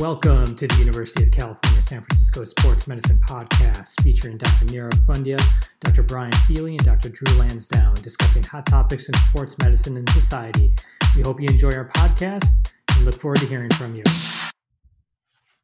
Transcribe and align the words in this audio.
Welcome 0.00 0.56
to 0.56 0.66
the 0.66 0.76
University 0.76 1.24
of 1.24 1.30
California 1.30 1.82
San 1.82 2.00
Francisco 2.00 2.42
Sports 2.46 2.88
Medicine 2.88 3.18
Podcast 3.18 4.00
featuring 4.00 4.38
Dr. 4.38 4.64
Nirav 4.64 4.94
Pandya, 5.04 5.38
Dr. 5.80 6.02
Brian 6.02 6.32
Feeley, 6.32 6.70
and 6.70 6.86
Dr. 6.86 7.10
Drew 7.10 7.38
Lansdown 7.38 7.92
discussing 7.96 8.42
hot 8.42 8.64
topics 8.64 9.10
in 9.10 9.14
sports 9.16 9.58
medicine 9.58 9.98
and 9.98 10.08
society. 10.08 10.72
We 11.14 11.20
hope 11.20 11.38
you 11.38 11.50
enjoy 11.50 11.72
our 11.72 11.90
podcast 11.90 12.72
and 12.96 13.04
look 13.04 13.20
forward 13.20 13.40
to 13.40 13.46
hearing 13.46 13.68
from 13.72 13.94
you. 13.94 14.02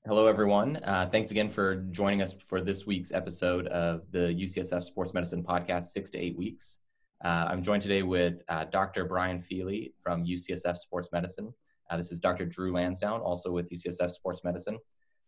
Hello, 0.05 0.27
everyone. 0.27 0.80
Uh, 0.84 1.09
thanks 1.11 1.30
again 1.30 1.48
for 1.48 1.77
joining 1.91 2.21
us 2.21 2.34
for 2.34 2.61
this 2.61 2.87
week's 2.87 3.12
episode 3.12 3.68
of 3.68 4.03
the 4.11 4.37
UCSF 4.39 4.84
Sports 4.84 5.14
Medicine 5.14 5.43
Podcast, 5.43 5.84
Six 5.84 6.11
to 6.11 6.18
Eight 6.18 6.37
Weeks. 6.37 6.80
Uh, 7.25 7.46
I'm 7.48 7.62
joined 7.62 7.80
today 7.80 8.03
with 8.03 8.43
uh, 8.50 8.64
Dr. 8.64 9.07
Brian 9.07 9.41
Feeley 9.41 9.95
from 10.03 10.27
UCSF 10.27 10.77
Sports 10.77 11.09
Medicine. 11.11 11.55
Uh, 11.89 11.96
this 11.96 12.11
is 12.11 12.21
Dr. 12.21 12.46
Drew 12.46 12.73
Lansdown, 12.73 13.21
also 13.21 13.52
with 13.52 13.71
UCSF 13.71 14.11
Sports 14.11 14.43
Medicine. 14.43 14.79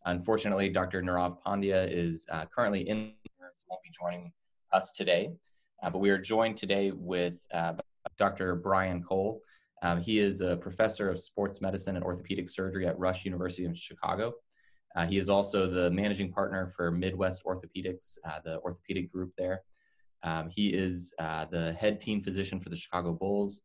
Unfortunately, 0.06 0.68
Dr. 0.68 1.02
Nirav 1.02 1.36
Pandya 1.46 1.88
is 1.90 2.26
uh, 2.32 2.46
currently 2.54 2.88
in, 2.88 3.12
won't 3.68 3.82
be 3.82 3.90
joining 3.90 4.32
us 4.72 4.90
today, 4.92 5.30
uh, 5.82 5.90
but 5.90 5.98
we 5.98 6.10
are 6.10 6.18
joined 6.18 6.56
today 6.56 6.90
with 6.90 7.34
uh, 7.52 7.74
Dr. 8.16 8.56
Brian 8.56 9.02
Cole. 9.02 9.40
Um, 9.82 10.00
he 10.00 10.18
is 10.18 10.40
a 10.40 10.56
professor 10.56 11.08
of 11.08 11.20
sports 11.20 11.60
medicine 11.60 11.94
and 11.94 12.04
orthopedic 12.04 12.48
surgery 12.48 12.86
at 12.86 12.98
Rush 12.98 13.24
University 13.24 13.64
in 13.64 13.74
Chicago. 13.74 14.32
Uh, 14.96 15.06
he 15.06 15.18
is 15.18 15.28
also 15.28 15.66
the 15.66 15.90
managing 15.90 16.32
partner 16.32 16.72
for 16.74 16.90
Midwest 16.90 17.44
Orthopedics, 17.44 18.16
the 18.44 18.58
orthopedic 18.60 19.12
group 19.12 19.32
there. 19.38 19.62
Um, 20.24 20.48
he 20.48 20.68
is 20.70 21.14
the 21.18 21.76
head 21.78 22.00
team 22.00 22.20
physician 22.20 22.58
for 22.58 22.70
the 22.70 22.76
Chicago 22.76 23.12
Bulls. 23.12 23.62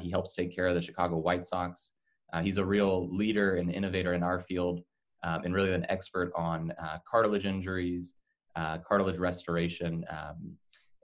he 0.00 0.10
helps 0.10 0.34
take 0.34 0.54
care 0.54 0.68
of 0.68 0.74
the 0.74 0.80
Chicago 0.80 1.18
White 1.18 1.44
Sox. 1.44 1.92
Uh, 2.32 2.42
he's 2.42 2.58
a 2.58 2.64
real 2.64 3.08
leader 3.14 3.56
and 3.56 3.70
innovator 3.72 4.14
in 4.14 4.22
our 4.22 4.40
field 4.40 4.82
um, 5.22 5.42
and 5.44 5.54
really 5.54 5.72
an 5.72 5.86
expert 5.88 6.32
on 6.36 6.72
uh, 6.82 6.98
cartilage 7.08 7.46
injuries, 7.46 8.14
uh, 8.56 8.78
cartilage 8.78 9.18
restoration, 9.18 10.04
um, 10.10 10.52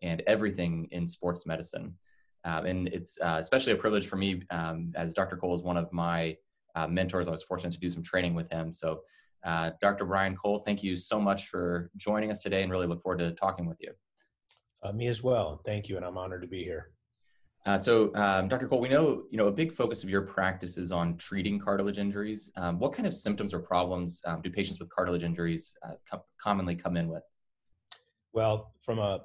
and 0.02 0.22
everything 0.26 0.88
in 0.92 1.06
sports 1.06 1.46
medicine. 1.46 1.94
Um, 2.44 2.66
and 2.66 2.88
it's 2.88 3.18
uh, 3.20 3.36
especially 3.40 3.72
a 3.72 3.76
privilege 3.76 4.06
for 4.06 4.16
me 4.16 4.42
um, 4.50 4.92
as 4.94 5.12
Dr. 5.14 5.36
Cole 5.36 5.54
is 5.54 5.62
one 5.62 5.76
of 5.76 5.92
my 5.92 6.36
uh, 6.76 6.86
mentors. 6.86 7.28
I 7.28 7.32
was 7.32 7.42
fortunate 7.42 7.72
to 7.72 7.80
do 7.80 7.90
some 7.90 8.02
training 8.02 8.34
with 8.34 8.50
him. 8.50 8.72
So, 8.72 9.00
uh, 9.44 9.70
Dr. 9.80 10.04
Brian 10.04 10.36
Cole, 10.36 10.62
thank 10.64 10.82
you 10.82 10.96
so 10.96 11.20
much 11.20 11.48
for 11.48 11.90
joining 11.96 12.30
us 12.30 12.42
today 12.42 12.62
and 12.62 12.70
really 12.70 12.86
look 12.86 13.02
forward 13.02 13.18
to 13.18 13.32
talking 13.32 13.66
with 13.66 13.78
you. 13.80 13.92
me 14.94 15.08
as 15.08 15.22
well. 15.22 15.60
Thank 15.64 15.88
you. 15.88 15.96
And 15.96 16.04
I'm 16.04 16.18
honored 16.18 16.42
to 16.42 16.48
be 16.48 16.62
here. 16.62 16.90
Uh, 17.66 17.76
so, 17.76 18.14
um, 18.14 18.46
Dr. 18.46 18.68
Cole, 18.68 18.80
we 18.80 18.88
know 18.88 19.24
you 19.28 19.36
know 19.36 19.48
a 19.48 19.52
big 19.52 19.72
focus 19.72 20.04
of 20.04 20.08
your 20.08 20.22
practice 20.22 20.78
is 20.78 20.92
on 20.92 21.16
treating 21.16 21.58
cartilage 21.58 21.98
injuries. 21.98 22.52
Um, 22.56 22.78
what 22.78 22.92
kind 22.92 23.08
of 23.08 23.14
symptoms 23.14 23.52
or 23.52 23.58
problems 23.58 24.22
um, 24.24 24.40
do 24.40 24.50
patients 24.50 24.78
with 24.78 24.88
cartilage 24.88 25.24
injuries 25.24 25.76
uh, 25.84 25.94
co- 26.08 26.24
commonly 26.40 26.76
come 26.76 26.96
in 26.96 27.08
with? 27.08 27.24
Well, 28.32 28.72
from 28.82 29.00
a 29.00 29.24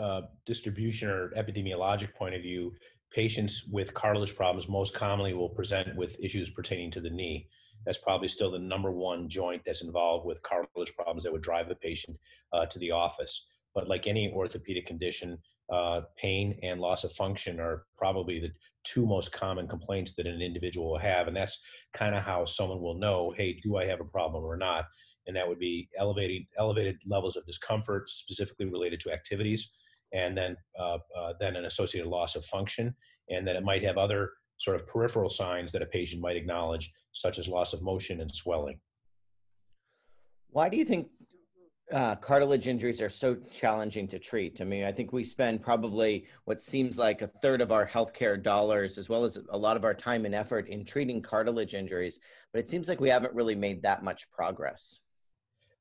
uh, 0.00 0.22
distribution 0.46 1.10
or 1.10 1.32
epidemiologic 1.36 2.14
point 2.14 2.34
of 2.34 2.40
view, 2.40 2.72
patients 3.10 3.64
with 3.70 3.92
cartilage 3.92 4.34
problems 4.34 4.70
most 4.70 4.94
commonly 4.94 5.34
will 5.34 5.50
present 5.50 5.94
with 5.94 6.18
issues 6.18 6.50
pertaining 6.50 6.90
to 6.92 7.00
the 7.02 7.10
knee. 7.10 7.46
That's 7.84 7.98
probably 7.98 8.28
still 8.28 8.50
the 8.50 8.58
number 8.58 8.90
one 8.90 9.28
joint 9.28 9.62
that's 9.66 9.82
involved 9.82 10.24
with 10.24 10.42
cartilage 10.42 10.94
problems 10.96 11.24
that 11.24 11.32
would 11.32 11.42
drive 11.42 11.70
a 11.70 11.74
patient 11.74 12.16
uh, 12.54 12.64
to 12.66 12.78
the 12.78 12.90
office. 12.90 13.48
But 13.74 13.86
like 13.86 14.06
any 14.06 14.32
orthopedic 14.32 14.86
condition, 14.86 15.36
uh, 15.72 16.02
pain 16.16 16.58
and 16.62 16.80
loss 16.80 17.02
of 17.02 17.12
function 17.12 17.58
are 17.58 17.84
probably 17.96 18.38
the 18.38 18.50
two 18.84 19.06
most 19.06 19.32
common 19.32 19.66
complaints 19.66 20.12
that 20.16 20.26
an 20.26 20.42
individual 20.42 20.90
will 20.90 20.98
have. 20.98 21.28
And 21.28 21.36
that's 21.36 21.58
kind 21.94 22.14
of 22.14 22.22
how 22.22 22.44
someone 22.44 22.82
will 22.82 22.98
know, 22.98 23.32
hey, 23.36 23.58
do 23.62 23.78
I 23.78 23.86
have 23.86 24.00
a 24.00 24.04
problem 24.04 24.44
or 24.44 24.56
not? 24.56 24.84
And 25.26 25.34
that 25.36 25.48
would 25.48 25.58
be 25.58 25.88
elevated, 25.98 26.42
elevated 26.58 26.96
levels 27.06 27.36
of 27.36 27.46
discomfort, 27.46 28.10
specifically 28.10 28.66
related 28.66 29.00
to 29.00 29.12
activities, 29.12 29.70
and 30.12 30.36
then, 30.36 30.56
uh, 30.78 30.98
uh, 31.18 31.32
then 31.40 31.56
an 31.56 31.64
associated 31.64 32.08
loss 32.08 32.36
of 32.36 32.44
function. 32.44 32.94
And 33.30 33.46
then 33.46 33.56
it 33.56 33.64
might 33.64 33.84
have 33.84 33.96
other 33.96 34.32
sort 34.58 34.78
of 34.78 34.86
peripheral 34.86 35.30
signs 35.30 35.72
that 35.72 35.80
a 35.80 35.86
patient 35.86 36.20
might 36.20 36.36
acknowledge, 36.36 36.92
such 37.12 37.38
as 37.38 37.48
loss 37.48 37.72
of 37.72 37.82
motion 37.82 38.20
and 38.20 38.34
swelling. 38.34 38.78
Why 40.50 40.68
do 40.68 40.76
you 40.76 40.84
think 40.84 41.08
uh, 41.92 42.16
cartilage 42.16 42.68
injuries 42.68 43.00
are 43.00 43.10
so 43.10 43.36
challenging 43.52 44.08
to 44.08 44.18
treat. 44.18 44.60
I 44.60 44.64
mean, 44.64 44.84
I 44.84 44.92
think 44.92 45.12
we 45.12 45.24
spend 45.24 45.62
probably 45.62 46.26
what 46.46 46.60
seems 46.60 46.98
like 46.98 47.22
a 47.22 47.26
third 47.26 47.60
of 47.60 47.70
our 47.70 47.86
healthcare 47.86 48.42
dollars, 48.42 48.98
as 48.98 49.08
well 49.08 49.24
as 49.24 49.38
a 49.50 49.58
lot 49.58 49.76
of 49.76 49.84
our 49.84 49.94
time 49.94 50.24
and 50.24 50.34
effort 50.34 50.68
in 50.68 50.84
treating 50.84 51.20
cartilage 51.20 51.74
injuries, 51.74 52.18
but 52.52 52.60
it 52.60 52.68
seems 52.68 52.88
like 52.88 53.00
we 53.00 53.10
haven't 53.10 53.34
really 53.34 53.54
made 53.54 53.82
that 53.82 54.02
much 54.02 54.30
progress. 54.30 55.00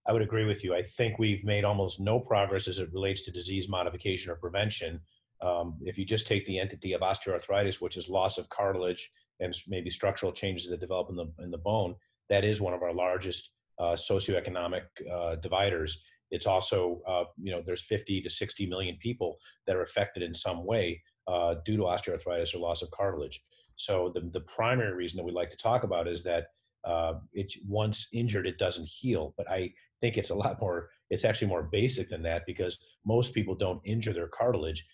I 0.07 0.13
would 0.13 0.21
agree 0.21 0.45
with 0.45 0.63
you. 0.63 0.75
I 0.75 0.81
think 0.81 1.19
we've 1.19 1.43
made 1.45 1.63
almost 1.63 1.99
no 1.99 2.19
progress 2.19 2.67
as 2.67 2.79
it 2.79 2.91
relates 2.91 3.21
to 3.23 3.31
disease 3.31 3.69
modification 3.69 4.31
or 4.31 4.35
prevention. 4.35 4.99
Um, 5.41 5.77
if 5.81 5.97
you 5.97 6.05
just 6.05 6.27
take 6.27 6.45
the 6.45 6.59
entity 6.59 6.93
of 6.93 7.01
osteoarthritis, 7.01 7.79
which 7.79 7.97
is 7.97 8.09
loss 8.09 8.37
of 8.37 8.49
cartilage 8.49 9.09
and 9.39 9.55
maybe 9.67 9.89
structural 9.89 10.31
changes 10.31 10.69
that 10.69 10.79
develop 10.79 11.09
in 11.09 11.15
the 11.15 11.31
in 11.39 11.51
the 11.51 11.57
bone, 11.57 11.95
that 12.29 12.43
is 12.43 12.59
one 12.59 12.73
of 12.73 12.83
our 12.83 12.93
largest 12.93 13.51
uh, 13.79 13.95
socioeconomic 13.95 14.83
uh, 15.11 15.35
dividers. 15.35 16.03
It's 16.29 16.45
also, 16.45 17.01
uh, 17.07 17.23
you 17.41 17.51
know, 17.51 17.61
there's 17.65 17.81
50 17.81 18.21
to 18.21 18.29
60 18.29 18.65
million 18.67 18.97
people 18.99 19.37
that 19.65 19.75
are 19.75 19.81
affected 19.81 20.23
in 20.23 20.33
some 20.33 20.65
way 20.65 21.01
uh, 21.27 21.55
due 21.65 21.77
to 21.77 21.83
osteoarthritis 21.83 22.53
or 22.53 22.59
loss 22.59 22.81
of 22.81 22.91
cartilage. 22.91 23.41
So 23.75 24.11
the, 24.13 24.29
the 24.31 24.41
primary 24.41 24.93
reason 24.93 25.17
that 25.17 25.23
we 25.23 25.31
like 25.31 25.49
to 25.49 25.57
talk 25.57 25.83
about 25.83 26.07
is 26.07 26.23
that 26.23 26.47
uh, 26.83 27.13
it's 27.33 27.57
once 27.67 28.07
injured, 28.13 28.47
it 28.47 28.57
doesn't 28.57 28.87
heal. 28.87 29.33
But 29.37 29.49
I 29.49 29.71
think 29.99 30.17
it's 30.17 30.29
a 30.29 30.35
lot 30.35 30.61
more, 30.61 30.89
it's 31.09 31.25
actually 31.25 31.47
more 31.47 31.63
basic 31.63 32.09
than 32.09 32.21
that 32.23 32.43
because 32.45 32.77
most 33.05 33.33
people 33.33 33.55
don't 33.55 33.81
injure 33.83 34.13
their 34.13 34.27
cartilage. 34.27 34.85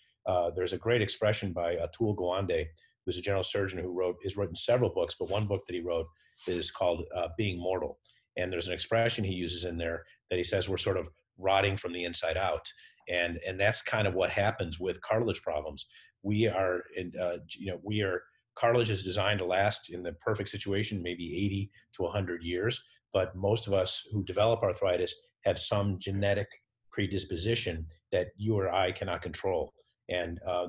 There's 0.54 0.72
a 0.72 0.78
great 0.78 1.02
expression 1.02 1.52
by 1.52 1.76
Atul 1.76 2.16
Gawande, 2.16 2.66
who's 3.04 3.18
a 3.18 3.22
general 3.22 3.42
surgeon 3.42 3.78
who 3.78 3.92
wrote, 3.92 4.16
has 4.24 4.36
written 4.36 4.56
several 4.56 4.90
books, 4.90 5.16
but 5.18 5.30
one 5.30 5.46
book 5.46 5.62
that 5.66 5.74
he 5.74 5.80
wrote 5.80 6.06
is 6.46 6.70
called 6.70 7.04
Being 7.36 7.58
Mortal 7.58 7.98
and 8.38 8.50
there's 8.52 8.68
an 8.68 8.72
expression 8.72 9.24
he 9.24 9.32
uses 9.32 9.64
in 9.64 9.76
there 9.76 10.04
that 10.30 10.36
he 10.36 10.44
says 10.44 10.68
we're 10.68 10.78
sort 10.78 10.96
of 10.96 11.08
rotting 11.36 11.76
from 11.76 11.92
the 11.92 12.04
inside 12.04 12.36
out. 12.36 12.66
And 13.08 13.38
and 13.46 13.60
that's 13.60 13.82
kind 13.82 14.06
of 14.06 14.14
what 14.14 14.30
happens 14.30 14.80
with 14.80 15.02
cartilage 15.02 15.42
problems. 15.42 15.86
We 16.22 16.46
are 16.46 16.82
in, 16.96 17.12
uh, 17.20 17.38
you 17.56 17.72
know 17.72 17.80
we 17.82 18.02
are 18.02 18.22
cartilage 18.56 18.90
is 18.90 19.04
designed 19.04 19.38
to 19.40 19.46
last 19.46 19.90
in 19.90 20.02
the 20.02 20.12
perfect 20.14 20.48
situation 20.48 21.00
maybe 21.00 21.32
80 21.46 21.70
to 21.94 22.02
100 22.02 22.42
years 22.42 22.82
but 23.12 23.34
most 23.36 23.68
of 23.68 23.72
us 23.72 24.02
who 24.12 24.24
develop 24.24 24.62
arthritis 24.62 25.14
have 25.44 25.60
some 25.60 25.98
genetic 26.00 26.48
predisposition 26.90 27.86
that 28.12 28.28
you 28.36 28.58
or 28.58 28.70
i 28.72 28.90
cannot 28.92 29.22
control. 29.22 29.72
And 30.10 30.40
uh, 30.48 30.68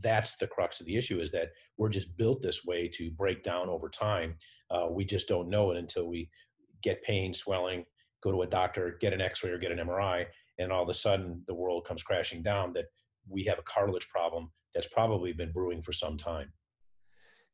that's 0.00 0.34
the 0.36 0.48
crux 0.48 0.80
of 0.80 0.86
the 0.86 0.96
issue 0.96 1.20
is 1.20 1.30
that 1.30 1.50
we're 1.78 1.90
just 1.90 2.16
built 2.16 2.42
this 2.42 2.64
way 2.64 2.90
to 2.94 3.10
break 3.12 3.44
down 3.44 3.68
over 3.68 3.88
time. 3.88 4.34
Uh, 4.68 4.88
we 4.90 5.04
just 5.04 5.28
don't 5.28 5.48
know 5.48 5.70
it 5.70 5.76
until 5.76 6.06
we 6.08 6.28
get 6.82 7.02
pain, 7.02 7.32
swelling, 7.34 7.84
go 8.22 8.30
to 8.30 8.42
a 8.42 8.46
doctor, 8.46 8.96
get 9.00 9.12
an 9.12 9.20
x 9.20 9.42
ray 9.42 9.50
or 9.50 9.58
get 9.58 9.72
an 9.72 9.78
MRI, 9.78 10.26
and 10.58 10.70
all 10.72 10.82
of 10.82 10.88
a 10.88 10.94
sudden 10.94 11.42
the 11.46 11.54
world 11.54 11.84
comes 11.86 12.02
crashing 12.02 12.42
down 12.42 12.72
that 12.74 12.86
we 13.28 13.44
have 13.44 13.58
a 13.58 13.62
cartilage 13.62 14.08
problem 14.08 14.50
that's 14.74 14.88
probably 14.88 15.32
been 15.32 15.52
brewing 15.52 15.82
for 15.82 15.92
some 15.92 16.16
time. 16.16 16.52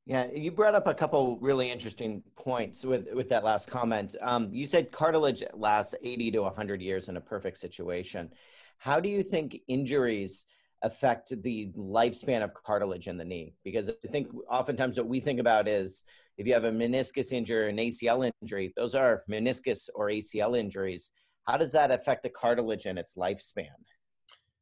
Yeah, 0.04 0.28
you 0.32 0.52
brought 0.52 0.76
up 0.76 0.86
a 0.86 0.94
couple 0.94 1.36
really 1.40 1.68
interesting 1.68 2.22
points 2.36 2.84
with, 2.84 3.08
with 3.12 3.28
that 3.30 3.42
last 3.42 3.68
comment. 3.68 4.14
Um, 4.22 4.48
you 4.52 4.64
said 4.64 4.92
cartilage 4.92 5.42
lasts 5.52 5.96
80 6.00 6.30
to 6.32 6.42
100 6.42 6.80
years 6.80 7.08
in 7.08 7.16
a 7.16 7.20
perfect 7.20 7.58
situation. 7.58 8.30
How 8.78 9.00
do 9.00 9.08
you 9.08 9.24
think 9.24 9.58
injuries 9.66 10.44
affect 10.82 11.32
the 11.42 11.70
lifespan 11.76 12.42
of 12.42 12.52
cartilage 12.54 13.08
in 13.08 13.16
the 13.16 13.24
knee? 13.24 13.54
Because 13.64 13.90
I 13.90 14.08
think 14.08 14.28
oftentimes 14.50 14.98
what 14.98 15.08
we 15.08 15.20
think 15.20 15.40
about 15.40 15.68
is 15.68 16.04
if 16.38 16.46
you 16.46 16.52
have 16.52 16.64
a 16.64 16.70
meniscus 16.70 17.32
injury 17.32 17.66
or 17.66 17.68
an 17.68 17.76
ACL 17.76 18.30
injury, 18.42 18.72
those 18.76 18.94
are 18.94 19.24
meniscus 19.30 19.88
or 19.94 20.08
ACL 20.08 20.58
injuries. 20.58 21.10
How 21.46 21.56
does 21.56 21.72
that 21.72 21.90
affect 21.90 22.22
the 22.22 22.30
cartilage 22.30 22.86
and 22.86 22.98
its 22.98 23.16
lifespan? 23.16 23.68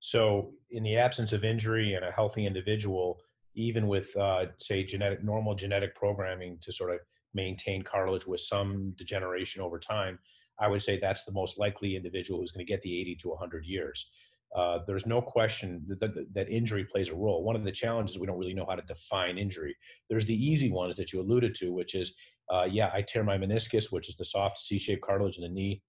So, 0.00 0.52
in 0.70 0.82
the 0.82 0.98
absence 0.98 1.32
of 1.32 1.44
injury 1.44 1.94
in 1.94 2.02
a 2.02 2.10
healthy 2.10 2.46
individual, 2.46 3.20
even 3.54 3.88
with, 3.88 4.14
uh, 4.16 4.46
say, 4.58 4.84
genetic 4.84 5.24
normal 5.24 5.54
genetic 5.54 5.94
programming 5.94 6.58
to 6.60 6.72
sort 6.72 6.90
of 6.90 7.00
maintain 7.32 7.82
cartilage 7.82 8.26
with 8.26 8.40
some 8.40 8.92
degeneration 8.98 9.62
over 9.62 9.78
time, 9.78 10.18
I 10.58 10.68
would 10.68 10.82
say 10.82 10.98
that's 10.98 11.24
the 11.24 11.32
most 11.32 11.58
likely 11.58 11.96
individual 11.96 12.40
who's 12.40 12.52
going 12.52 12.64
to 12.64 12.70
get 12.70 12.82
the 12.82 13.00
80 13.00 13.16
to 13.16 13.28
100 13.30 13.64
years 13.64 14.10
uh, 14.54 14.78
there's 14.86 15.06
no 15.06 15.20
question 15.20 15.84
that, 15.88 16.00
that, 16.00 16.26
that, 16.32 16.48
injury 16.48 16.84
plays 16.84 17.08
a 17.08 17.14
role. 17.14 17.42
One 17.42 17.56
of 17.56 17.64
the 17.64 17.72
challenges 17.72 18.18
we 18.18 18.26
don't 18.26 18.38
really 18.38 18.54
know 18.54 18.66
how 18.68 18.76
to 18.76 18.82
define 18.82 19.36
injury. 19.36 19.76
There's 20.08 20.26
the 20.26 20.34
easy 20.34 20.70
ones 20.70 20.94
that 20.96 21.12
you 21.12 21.20
alluded 21.20 21.56
to, 21.56 21.72
which 21.72 21.96
is, 21.96 22.14
uh, 22.52 22.64
yeah, 22.70 22.90
I 22.94 23.02
tear 23.02 23.24
my 23.24 23.36
meniscus, 23.36 23.90
which 23.90 24.08
is 24.08 24.16
the 24.16 24.24
soft 24.24 24.58
C-shaped 24.58 25.02
cartilage 25.02 25.38
in 25.38 25.42
the 25.42 25.48
knee, 25.48 25.82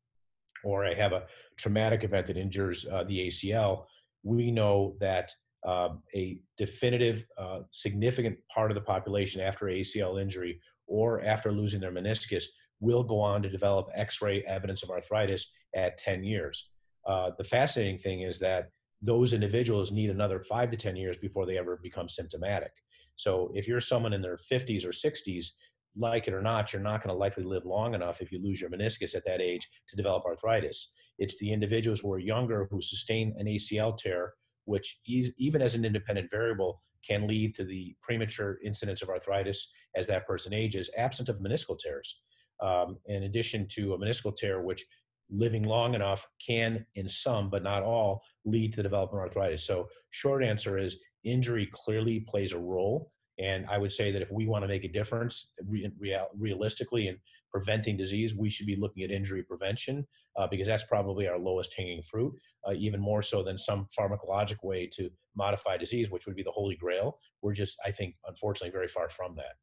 or 0.63 0.83
I 0.83 0.95
have 0.95 1.11
a 1.11 1.25
traumatic 1.57 2.03
event 2.03 2.25
that 2.25 2.37
injures 2.37 2.87
uh, 2.87 3.03
the 3.03 3.27
ACL. 3.27 3.85
We 4.23 4.49
know 4.49 4.95
that 4.99 5.31
um, 5.67 6.01
a 6.15 6.39
definitive, 6.57 7.25
uh, 7.37 7.59
significant 7.71 8.37
part 8.53 8.71
of 8.71 8.75
the 8.75 8.81
population 8.81 9.41
after 9.41 9.65
ACL 9.65 10.19
injury 10.19 10.59
or 10.87 11.23
after 11.23 11.51
losing 11.51 11.79
their 11.79 11.91
meniscus 11.91 12.45
will 12.79 13.03
go 13.03 13.19
on 13.19 13.41
to 13.41 13.49
develop 13.49 13.89
x-ray 13.95 14.43
evidence 14.47 14.83
of 14.83 14.89
arthritis 14.89 15.51
at 15.75 15.97
10 15.97 16.23
years. 16.23 16.69
Uh, 17.05 17.31
the 17.37 17.43
fascinating 17.43 17.97
thing 17.97 18.21
is 18.21 18.39
that 18.39 18.69
those 19.01 19.33
individuals 19.33 19.91
need 19.91 20.09
another 20.09 20.39
five 20.39 20.71
to 20.71 20.77
10 20.77 20.95
years 20.95 21.17
before 21.17 21.45
they 21.45 21.57
ever 21.57 21.79
become 21.81 22.09
symptomatic. 22.09 22.71
So 23.15 23.51
if 23.53 23.67
you're 23.67 23.81
someone 23.81 24.13
in 24.13 24.21
their 24.21 24.37
50s 24.37 24.85
or 24.85 24.89
60s, 24.89 25.47
like 25.97 26.27
it 26.27 26.33
or 26.33 26.41
not, 26.41 26.73
you're 26.73 26.81
not 26.81 27.03
going 27.03 27.13
to 27.13 27.19
likely 27.19 27.43
live 27.43 27.65
long 27.65 27.93
enough 27.93 28.21
if 28.21 28.31
you 28.31 28.41
lose 28.43 28.59
your 28.59 28.69
meniscus 28.69 29.15
at 29.15 29.25
that 29.25 29.41
age 29.41 29.67
to 29.87 29.95
develop 29.95 30.25
arthritis. 30.25 30.91
It's 31.17 31.37
the 31.37 31.51
individuals 31.51 32.01
who 32.01 32.11
are 32.11 32.19
younger 32.19 32.67
who 32.69 32.81
sustain 32.81 33.33
an 33.37 33.45
ACL 33.45 33.97
tear, 33.97 34.33
which 34.65 34.99
is, 35.07 35.33
even 35.37 35.61
as 35.61 35.75
an 35.75 35.85
independent 35.85 36.29
variable 36.29 36.81
can 37.07 37.27
lead 37.27 37.55
to 37.55 37.63
the 37.63 37.95
premature 38.01 38.57
incidence 38.65 39.01
of 39.01 39.09
arthritis 39.09 39.71
as 39.95 40.07
that 40.07 40.27
person 40.27 40.53
ages, 40.53 40.89
absent 40.97 41.29
of 41.29 41.37
meniscal 41.37 41.77
tears. 41.77 42.21
Um, 42.61 42.97
in 43.07 43.23
addition 43.23 43.67
to 43.71 43.93
a 43.93 43.99
meniscal 43.99 44.35
tear, 44.35 44.61
which 44.61 44.85
living 45.29 45.63
long 45.63 45.95
enough 45.95 46.27
can, 46.45 46.85
in 46.95 47.09
some 47.09 47.49
but 47.49 47.63
not 47.63 47.83
all, 47.83 48.21
lead 48.45 48.73
to 48.73 48.83
development 48.83 49.23
of 49.23 49.29
arthritis. 49.29 49.65
So, 49.65 49.87
short 50.11 50.43
answer 50.43 50.77
is 50.77 50.97
injury 51.23 51.67
clearly 51.71 52.19
plays 52.21 52.51
a 52.51 52.59
role. 52.59 53.11
And 53.37 53.65
I 53.69 53.77
would 53.77 53.91
say 53.91 54.11
that 54.11 54.21
if 54.21 54.31
we 54.31 54.47
want 54.47 54.63
to 54.63 54.67
make 54.67 54.85
a 54.85 54.91
difference 54.91 55.51
re- 55.67 55.91
real, 55.99 56.27
realistically 56.37 57.07
in 57.09 57.17
preventing 57.51 57.97
disease, 57.97 58.33
we 58.33 58.49
should 58.49 58.65
be 58.65 58.77
looking 58.77 59.03
at 59.03 59.11
injury 59.11 59.43
prevention 59.43 60.05
uh, 60.37 60.47
because 60.47 60.67
that's 60.67 60.85
probably 60.85 61.27
our 61.27 61.37
lowest 61.37 61.73
hanging 61.77 62.01
fruit, 62.01 62.33
uh, 62.67 62.73
even 62.73 62.99
more 62.99 63.21
so 63.21 63.43
than 63.43 63.57
some 63.57 63.87
pharmacologic 63.97 64.63
way 64.63 64.89
to 64.93 65.09
modify 65.35 65.75
disease, 65.75 66.09
which 66.09 66.25
would 66.25 66.35
be 66.35 66.43
the 66.43 66.51
holy 66.51 66.75
grail. 66.75 67.17
We're 67.41 67.53
just, 67.53 67.77
I 67.85 67.91
think, 67.91 68.15
unfortunately, 68.25 68.71
very 68.71 68.87
far 68.87 69.09
from 69.09 69.35
that. 69.35 69.55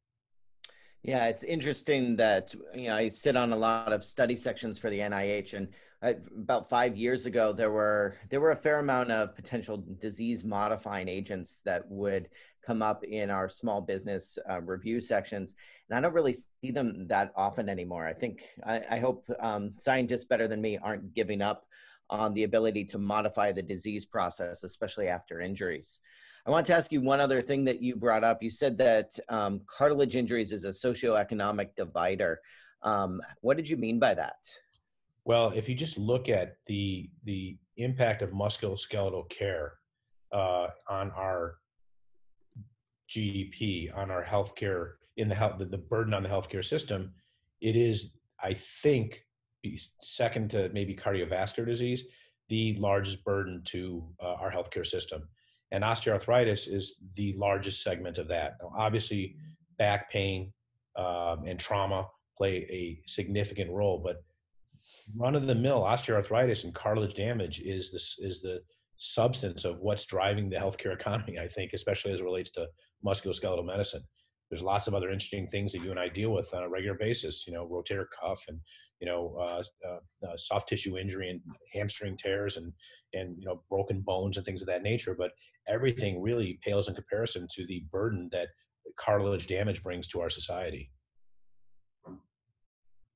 Yeah, 1.03 1.25
it's 1.27 1.43
interesting 1.43 2.15
that 2.15 2.55
you 2.73 2.87
know 2.87 2.95
I 2.95 3.09
sit 3.09 3.35
on 3.35 3.51
a 3.51 3.57
lot 3.57 3.91
of 3.91 4.05
study 4.05 4.37
sections 4.37 4.79
for 4.79 4.89
the 4.89 4.99
NIH, 4.99 5.53
and 5.53 5.67
I, 6.01 6.15
about 6.37 6.69
five 6.69 6.95
years 6.95 7.25
ago 7.25 7.51
there 7.51 7.71
were 7.71 8.15
there 8.29 8.39
were 8.39 8.51
a 8.51 8.55
fair 8.55 8.79
amount 8.79 9.11
of 9.11 9.35
potential 9.35 9.83
disease 9.99 10.45
modifying 10.45 11.09
agents 11.09 11.61
that 11.65 11.89
would 11.89 12.29
come 12.65 12.81
up 12.81 13.03
in 13.03 13.29
our 13.29 13.49
small 13.49 13.81
business 13.81 14.39
uh, 14.49 14.61
review 14.61 15.01
sections, 15.01 15.55
and 15.89 15.97
I 15.97 16.01
don't 16.01 16.13
really 16.13 16.37
see 16.61 16.71
them 16.71 17.05
that 17.09 17.33
often 17.35 17.67
anymore. 17.67 18.07
I 18.07 18.13
think 18.13 18.43
I, 18.65 18.81
I 18.91 18.99
hope 18.99 19.27
um, 19.41 19.73
scientists 19.77 20.23
better 20.23 20.47
than 20.47 20.61
me 20.61 20.77
aren't 20.77 21.13
giving 21.13 21.41
up 21.41 21.65
on 22.09 22.33
the 22.33 22.43
ability 22.43 22.85
to 22.85 22.97
modify 22.97 23.51
the 23.51 23.61
disease 23.61 24.05
process, 24.05 24.63
especially 24.63 25.09
after 25.09 25.41
injuries. 25.41 25.99
I 26.45 26.51
want 26.51 26.65
to 26.67 26.75
ask 26.75 26.91
you 26.91 26.99
one 26.99 27.21
other 27.21 27.41
thing 27.41 27.63
that 27.65 27.81
you 27.81 27.95
brought 27.95 28.23
up. 28.23 28.43
You 28.43 28.51
said 28.51 28.77
that 28.79 29.17
um, 29.29 29.61
cartilage 29.65 30.17
injuries 30.17 30.51
is 30.51 30.65
a 30.65 30.69
socioeconomic 30.69 31.75
divider. 31.75 32.41
Um, 32.81 33.21
what 33.39 33.55
did 33.55 33.69
you 33.69 33.77
mean 33.77 33.97
by 33.97 34.13
that? 34.15 34.45
Well, 35.23 35.53
if 35.55 35.69
you 35.69 35.75
just 35.75 35.97
look 35.97 36.27
at 36.27 36.57
the 36.67 37.09
the 37.23 37.57
impact 37.77 38.21
of 38.21 38.31
musculoskeletal 38.31 39.29
care 39.29 39.75
uh, 40.33 40.67
on 40.89 41.11
our 41.11 41.55
GDP, 43.09 43.95
on 43.97 44.11
our 44.11 44.23
healthcare, 44.23 44.93
in 45.15 45.29
the 45.29 45.35
health, 45.35 45.59
the, 45.59 45.77
burden 45.77 46.13
on 46.13 46.23
the 46.23 46.29
healthcare 46.29 46.65
system, 46.65 47.13
it 47.61 47.77
is, 47.77 48.11
I 48.43 48.53
think, 48.81 49.23
second 50.01 50.51
to 50.51 50.69
maybe 50.73 50.93
cardiovascular 50.93 51.65
disease, 51.65 52.03
the 52.49 52.75
largest 52.79 53.23
burden 53.23 53.61
to 53.65 54.03
uh, 54.21 54.33
our 54.33 54.51
healthcare 54.51 54.85
system 54.85 55.23
and 55.73 55.83
osteoarthritis 55.83 56.71
is 56.71 56.95
the 57.15 57.33
largest 57.33 57.83
segment 57.83 58.19
of 58.19 58.27
that. 58.27 58.57
Now, 58.61 58.71
obviously, 58.77 59.35
back 59.79 60.11
pain 60.11 60.53
um, 60.95 61.45
and 61.47 61.59
trauma 61.59 62.07
play 62.37 62.67
a 62.69 63.01
significant 63.07 63.71
role, 63.71 63.99
but 64.01 64.23
run 65.17 65.35
of 65.35 65.47
the 65.47 65.55
mill 65.55 65.81
osteoarthritis 65.81 66.63
and 66.63 66.75
cartilage 66.75 67.15
damage 67.15 67.59
is 67.59 67.91
this 67.91 68.15
is 68.19 68.39
the 68.41 68.61
substance 68.97 69.65
of 69.65 69.79
what's 69.79 70.05
driving 70.05 70.47
the 70.49 70.55
healthcare 70.55 70.93
economy. 70.99 71.39
I 71.39 71.47
think, 71.47 71.71
especially 71.73 72.13
as 72.13 72.19
it 72.19 72.25
relates 72.25 72.51
to 72.51 72.67
musculoskeletal 73.03 73.65
medicine. 73.65 74.03
There's 74.49 74.61
lots 74.61 74.87
of 74.87 74.93
other 74.93 75.09
interesting 75.09 75.47
things 75.47 75.71
that 75.71 75.81
you 75.81 75.89
and 75.89 75.99
I 75.99 76.09
deal 76.09 76.31
with 76.31 76.53
on 76.53 76.61
a 76.61 76.69
regular 76.69 76.95
basis. 76.95 77.47
You 77.47 77.53
know, 77.53 77.67
rotator 77.67 78.05
cuff 78.21 78.43
and 78.47 78.59
you 78.99 79.09
know, 79.09 79.35
uh, 79.37 79.63
uh, 79.85 80.27
uh, 80.27 80.37
soft 80.37 80.69
tissue 80.69 80.97
injury 80.97 81.29
and 81.29 81.41
hamstring 81.73 82.15
tears 82.15 82.57
and 82.57 82.71
and 83.13 83.35
you 83.37 83.45
know 83.45 83.61
broken 83.69 83.99
bones 83.99 84.37
and 84.37 84.45
things 84.45 84.61
of 84.61 84.67
that 84.67 84.83
nature. 84.83 85.15
But 85.17 85.31
everything 85.67 86.21
really 86.21 86.59
pales 86.63 86.87
in 86.87 86.95
comparison 86.95 87.47
to 87.55 87.65
the 87.67 87.83
burden 87.91 88.29
that 88.31 88.47
cartilage 88.97 89.47
damage 89.47 89.81
brings 89.83 90.07
to 90.09 90.21
our 90.21 90.29
society. 90.29 90.91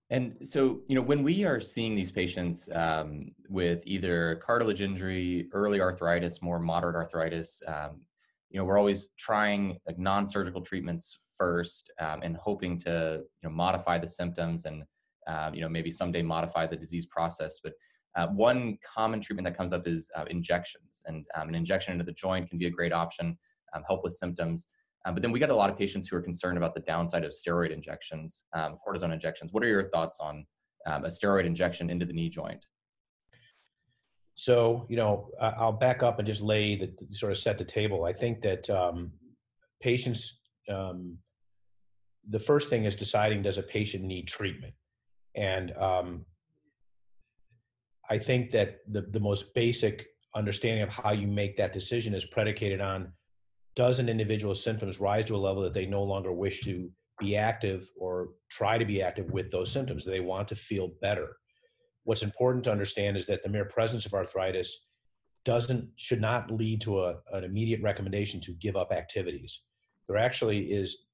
And 0.10 0.38
so, 0.42 0.80
you 0.88 0.96
know, 0.96 1.02
when 1.02 1.22
we 1.22 1.44
are 1.44 1.60
seeing 1.60 1.94
these 1.94 2.12
patients 2.12 2.70
um, 2.74 3.32
with 3.50 3.84
either 3.86 4.38
cartilage 4.42 4.82
injury, 4.82 5.50
early 5.52 5.82
arthritis, 5.82 6.42
more 6.42 6.60
moderate 6.60 6.96
arthritis, 6.96 7.62
um, 7.68 8.02
you 8.50 8.58
know, 8.58 8.64
we're 8.64 8.78
always 8.78 9.10
trying 9.18 9.78
like 9.86 10.00
non-surgical 10.00 10.62
treatments 10.62 11.20
first 11.36 11.92
um, 12.00 12.22
and 12.24 12.38
hoping 12.38 12.78
to, 12.80 13.22
you 13.22 13.50
know, 13.50 13.54
modify 13.54 13.98
the 13.98 14.08
symptoms 14.08 14.64
and, 14.64 14.84
uh, 15.28 15.52
you 15.54 15.60
know, 15.60 15.68
maybe 15.68 15.92
someday 15.92 16.22
modify 16.22 16.66
the 16.66 16.78
disease 16.78 17.06
process. 17.06 17.60
But 17.62 17.74
uh, 18.18 18.28
one 18.28 18.78
common 18.84 19.22
treatment 19.22 19.46
that 19.46 19.56
comes 19.56 19.72
up 19.72 19.88
is 19.88 20.10
uh, 20.18 20.25
injections, 20.30 21.04
and 21.06 21.24
um, 21.36 21.50
an 21.50 21.56
injection 21.56 21.94
into 21.94 22.04
the 22.04 22.12
joint 22.12 22.50
can 22.50 22.58
be 22.58 22.66
a 22.66 22.69
great 22.69 22.92
option, 22.92 23.38
um, 23.74 23.84
help 23.88 24.04
with 24.04 24.14
symptoms. 24.14 24.69
Um, 25.06 25.14
but 25.14 25.22
then 25.22 25.31
we 25.31 25.40
get 25.40 25.52
a 25.52 25.56
lot 25.56 25.69
of 25.69 25.78
patients 25.78 26.08
who 26.08 26.18
are 26.18 26.22
concerned 26.22 26.58
about 26.58 26.74
the 26.74 26.81
downside 26.81 27.24
of 27.24 27.31
steroid 27.31 27.72
injections, 27.72 28.44
um, 28.54 28.78
cortisone 28.86 29.14
injections. 29.14 29.54
What 29.54 29.64
are 29.64 29.68
your 29.68 29.88
thoughts 29.90 30.18
on 30.19 30.46
um, 30.88 31.06
a 31.06 31.08
steroid 31.08 31.46
injection 31.46 31.92
into 31.92 32.06
the 32.06 32.14
knee 32.14 32.28
joint? 32.28 32.66
So, 34.34 34.86
you 34.90 34.98
know, 34.98 35.30
I'll 35.42 35.72
back 35.72 36.04
up 36.04 36.19
and 36.19 36.28
just 36.28 36.42
lay 36.42 36.75
the 36.75 36.92
sort 37.12 37.31
of 37.31 37.38
set 37.38 37.58
the 37.58 37.66
table. 37.66 38.06
I 38.06 38.14
think 38.14 38.42
that 38.42 38.69
um, 38.69 39.12
patients, 39.81 40.40
the 40.68 42.40
first 42.40 42.69
thing 42.69 42.86
is 42.86 42.96
deciding 42.96 43.42
does 43.42 43.58
a 43.58 43.64
patient 43.64 44.04
need 44.04 44.28
treatment? 44.28 44.74
And 45.36 45.72
I 48.09 48.18
think 48.18 48.51
that 48.51 48.80
the, 48.89 49.01
the 49.01 49.19
most 49.19 49.54
basic 49.54 50.07
understanding 50.36 50.83
of 50.83 50.89
how 50.89 51.12
you 51.12 51.27
make 51.27 51.57
that 51.57 51.74
decision 51.74 52.13
is 52.13 52.25
predicated 52.25 52.81
on 52.81 53.12
does 53.75 54.00
an 54.00 54.09
individual's 54.09 54.63
symptoms 54.63 55.00
rise 55.00 55.25
to 55.25 55.36
a 55.36 55.38
level 55.38 55.62
that 55.63 55.74
they 55.74 55.86
no 55.86 56.04
longer 56.04 56.31
wish 56.31 56.62
to 56.62 56.89
be 57.19 57.36
active 57.36 57.89
or 58.00 58.30
try 58.50 58.77
to 58.77 58.86
be 58.86 59.01
active 59.01 59.31
with 59.31 59.51
those 59.51 59.71
symptoms? 59.71 60.04
Do 60.04 60.12
they 60.12 60.19
want 60.19 60.48
to 60.50 60.56
feel 60.56 60.92
better? 61.01 61.38
What's 62.04 62.24
important 62.24 62.63
to 62.65 62.71
understand 62.71 63.18
is 63.18 63.26
that 63.28 63.44
the 63.44 63.49
mere 63.49 63.66
presence 63.66 64.06
of 64.06 64.14
arthritis 64.14 64.85
doesn't 65.45 65.90
should 65.95 66.21
not 66.21 66.52
lead 66.52 66.81
to 66.81 67.04
a, 67.04 67.16
an 67.33 67.44
immediate 67.44 67.81
recommendation 67.81 68.40
to 68.42 68.52
give 68.54 68.76
up 68.76 68.92
activities. 68.92 69.61
There 70.07 70.18
actually 70.18 70.71
is 70.71 71.06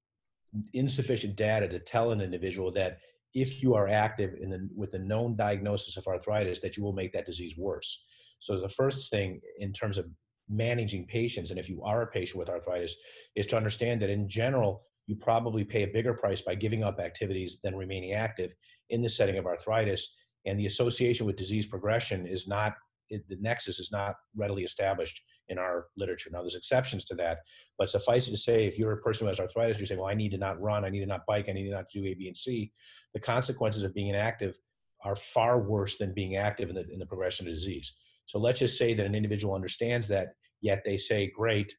insufficient 0.73 1.35
data 1.35 1.67
to 1.67 1.79
tell 1.79 2.11
an 2.11 2.21
individual 2.21 2.71
that 2.71 2.99
if 3.33 3.61
you 3.61 3.73
are 3.73 3.87
active 3.87 4.35
in 4.41 4.49
the, 4.49 4.69
with 4.75 4.93
a 4.93 4.99
known 4.99 5.35
diagnosis 5.35 5.97
of 5.97 6.07
arthritis, 6.07 6.59
that 6.59 6.77
you 6.77 6.83
will 6.83 6.93
make 6.93 7.11
that 7.13 7.25
disease 7.25 7.57
worse. 7.57 8.05
So 8.39 8.59
the 8.59 8.69
first 8.69 9.09
thing 9.09 9.39
in 9.59 9.71
terms 9.73 9.97
of 9.97 10.05
managing 10.49 11.07
patients, 11.07 11.49
and 11.49 11.59
if 11.59 11.69
you 11.69 11.81
are 11.83 12.01
a 12.03 12.07
patient 12.07 12.37
with 12.37 12.49
arthritis, 12.49 12.95
is 13.35 13.47
to 13.47 13.57
understand 13.57 14.01
that 14.01 14.09
in 14.09 14.27
general, 14.27 14.83
you 15.07 15.15
probably 15.15 15.63
pay 15.63 15.83
a 15.83 15.87
bigger 15.87 16.13
price 16.13 16.41
by 16.41 16.55
giving 16.55 16.83
up 16.83 16.99
activities 16.99 17.59
than 17.63 17.75
remaining 17.75 18.13
active 18.13 18.51
in 18.89 19.01
the 19.01 19.09
setting 19.09 19.37
of 19.37 19.45
arthritis. 19.45 20.15
And 20.45 20.59
the 20.59 20.65
association 20.65 21.25
with 21.25 21.35
disease 21.35 21.65
progression 21.65 22.27
is 22.27 22.47
not, 22.47 22.73
it, 23.09 23.27
the 23.29 23.37
nexus 23.41 23.79
is 23.79 23.91
not 23.91 24.15
readily 24.35 24.63
established 24.63 25.19
in 25.49 25.57
our 25.57 25.87
literature. 25.97 26.29
Now, 26.31 26.41
there's 26.41 26.55
exceptions 26.55 27.05
to 27.05 27.15
that, 27.15 27.39
but 27.77 27.89
suffice 27.89 28.27
it 28.27 28.31
to 28.31 28.37
say, 28.37 28.65
if 28.65 28.77
you're 28.77 28.93
a 28.93 29.01
person 29.01 29.25
who 29.25 29.29
has 29.29 29.39
arthritis, 29.39 29.79
you 29.79 29.85
say, 29.85 29.95
well, 29.95 30.07
I 30.07 30.13
need 30.13 30.31
to 30.31 30.37
not 30.37 30.61
run, 30.61 30.85
I 30.85 30.89
need 30.89 31.01
to 31.01 31.05
not 31.05 31.25
bike, 31.27 31.49
I 31.49 31.53
need 31.53 31.65
to 31.65 31.75
not 31.75 31.85
do 31.93 32.05
A, 32.05 32.13
B, 32.13 32.27
and 32.27 32.37
C. 32.37 32.71
The 33.13 33.19
consequences 33.19 33.83
of 33.83 33.93
being 33.93 34.09
inactive 34.09 34.57
are 35.03 35.15
far 35.15 35.59
worse 35.59 35.97
than 35.97 36.13
being 36.13 36.37
active 36.37 36.69
in 36.69 36.75
the, 36.75 36.89
in 36.91 36.99
the 36.99 37.05
progression 37.05 37.47
of 37.47 37.53
disease. 37.53 37.93
So 38.25 38.39
let's 38.39 38.59
just 38.59 38.77
say 38.77 38.93
that 38.93 39.05
an 39.05 39.15
individual 39.15 39.53
understands 39.53 40.07
that, 40.07 40.35
yet 40.61 40.81
they 40.85 40.95
say, 40.95 41.29
great, 41.35 41.75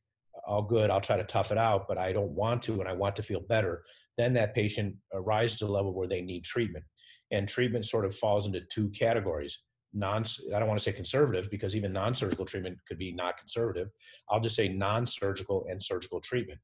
all 0.46 0.62
good, 0.62 0.90
I'll 0.90 1.00
try 1.00 1.16
to 1.16 1.24
tough 1.24 1.50
it 1.52 1.58
out, 1.58 1.88
but 1.88 1.96
I 1.96 2.12
don't 2.12 2.32
want 2.32 2.62
to, 2.64 2.80
and 2.80 2.88
I 2.88 2.92
want 2.92 3.16
to 3.16 3.22
feel 3.22 3.40
better. 3.48 3.82
Then 4.18 4.34
that 4.34 4.54
patient 4.54 4.94
rises 5.14 5.58
to 5.58 5.66
the 5.66 5.72
level 5.72 5.94
where 5.94 6.08
they 6.08 6.20
need 6.20 6.44
treatment. 6.44 6.84
And 7.30 7.48
treatment 7.48 7.86
sort 7.86 8.04
of 8.04 8.14
falls 8.14 8.46
into 8.46 8.60
two 8.70 8.90
categories 8.90 9.58
non 9.94 10.24
i 10.54 10.58
don't 10.58 10.68
want 10.68 10.78
to 10.78 10.84
say 10.84 10.92
conservative 10.92 11.48
because 11.50 11.76
even 11.76 11.92
non-surgical 11.92 12.44
treatment 12.44 12.76
could 12.86 12.98
be 12.98 13.12
not 13.12 13.38
conservative. 13.38 13.88
I'll 14.28 14.40
just 14.40 14.56
say 14.56 14.68
non-surgical 14.68 15.66
and 15.70 15.82
surgical 15.82 16.20
treatment. 16.20 16.60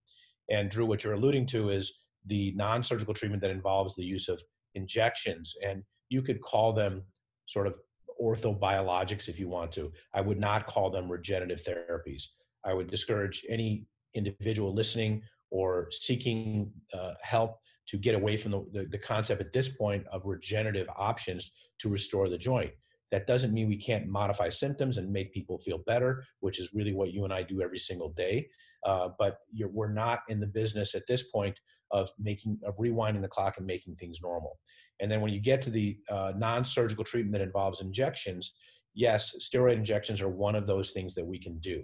And 0.51 0.71
drew 0.71 0.85
what 0.85 1.05
you're 1.05 1.15
alluding 1.15 1.47
to 1.47 1.71
is 1.71 2.01
the 2.27 2.53
non-surgical 2.57 3.15
treatment 3.15 3.41
that 3.43 3.51
involves 3.51 3.95
the 3.95 4.05
use 4.05 4.29
of 4.29 4.43
injections 4.75 5.55
and 5.65 5.83
you 6.09 6.23
could 6.23 6.41
call 6.41 6.73
them 6.73 7.03
sort 7.47 7.67
of 7.67 7.75
orthobiologics 8.21 9.29
if 9.29 9.39
you 9.41 9.49
want 9.49 9.73
to. 9.73 9.93
I 10.13 10.21
would 10.21 10.39
not 10.39 10.67
call 10.67 10.91
them 10.91 11.11
regenerative 11.11 11.63
therapies. 11.63 12.25
I 12.65 12.75
would 12.75 12.91
discourage 12.91 13.47
any 13.49 13.87
individual 14.15 14.75
listening 14.75 15.23
or 15.51 15.89
seeking 15.91 16.71
uh, 16.93 17.15
help 17.23 17.59
to 17.89 17.97
get 17.97 18.15
away 18.15 18.37
from 18.37 18.53
the, 18.53 18.67
the, 18.73 18.87
the, 18.87 18.99
concept 18.99 19.41
at 19.41 19.53
this 19.53 19.69
point 19.69 20.07
of 20.13 20.23
regenerative 20.25 20.87
options 20.97 21.51
to 21.81 21.89
restore 21.89 22.29
the 22.29 22.39
joint. 22.39 22.71
That 23.11 23.27
doesn't 23.27 23.53
mean 23.53 23.69
we 23.69 23.77
can't 23.77 24.07
modify 24.07 24.49
symptoms 24.49 24.99
and 24.99 25.13
make 25.13 25.33
people 25.33 25.59
feel 25.59 25.79
better, 25.79 26.25
which 26.41 26.61
is 26.61 26.73
really 26.73 26.93
what 26.93 27.13
you 27.13 27.25
and 27.25 27.33
I 27.33 27.43
do 27.43 27.61
every 27.61 27.79
single 27.79 28.11
day. 28.11 28.49
Uh, 28.87 29.09
but 29.19 29.39
we're 29.73 29.93
not 29.93 30.21
in 30.29 30.41
the 30.41 30.47
business 30.47 30.95
at 30.95 31.07
this 31.07 31.25
point 31.25 31.59
of 31.91 32.09
making 32.19 32.59
of 32.65 32.77
rewinding 32.79 33.21
the 33.21 33.29
clock 33.29 33.59
and 33.59 33.67
making 33.67 33.97
things 33.97 34.21
normal. 34.23 34.59
And 35.01 35.11
then 35.11 35.21
when 35.21 35.33
you 35.33 35.41
get 35.41 35.61
to 35.63 35.71
the 35.71 35.99
uh, 36.11 36.33
non-surgical 36.37 37.05
treatment 37.05 37.33
that 37.33 37.41
involves 37.41 37.81
injections, 37.81 38.53
yes, 38.95 39.35
steroid 39.41 39.75
injections 39.75 40.21
are 40.21 40.29
one 40.29 40.55
of 40.55 40.67
those 40.67 40.91
things 40.91 41.15
that 41.15 41.27
we 41.27 41.39
can 41.39 41.59
do. 41.59 41.83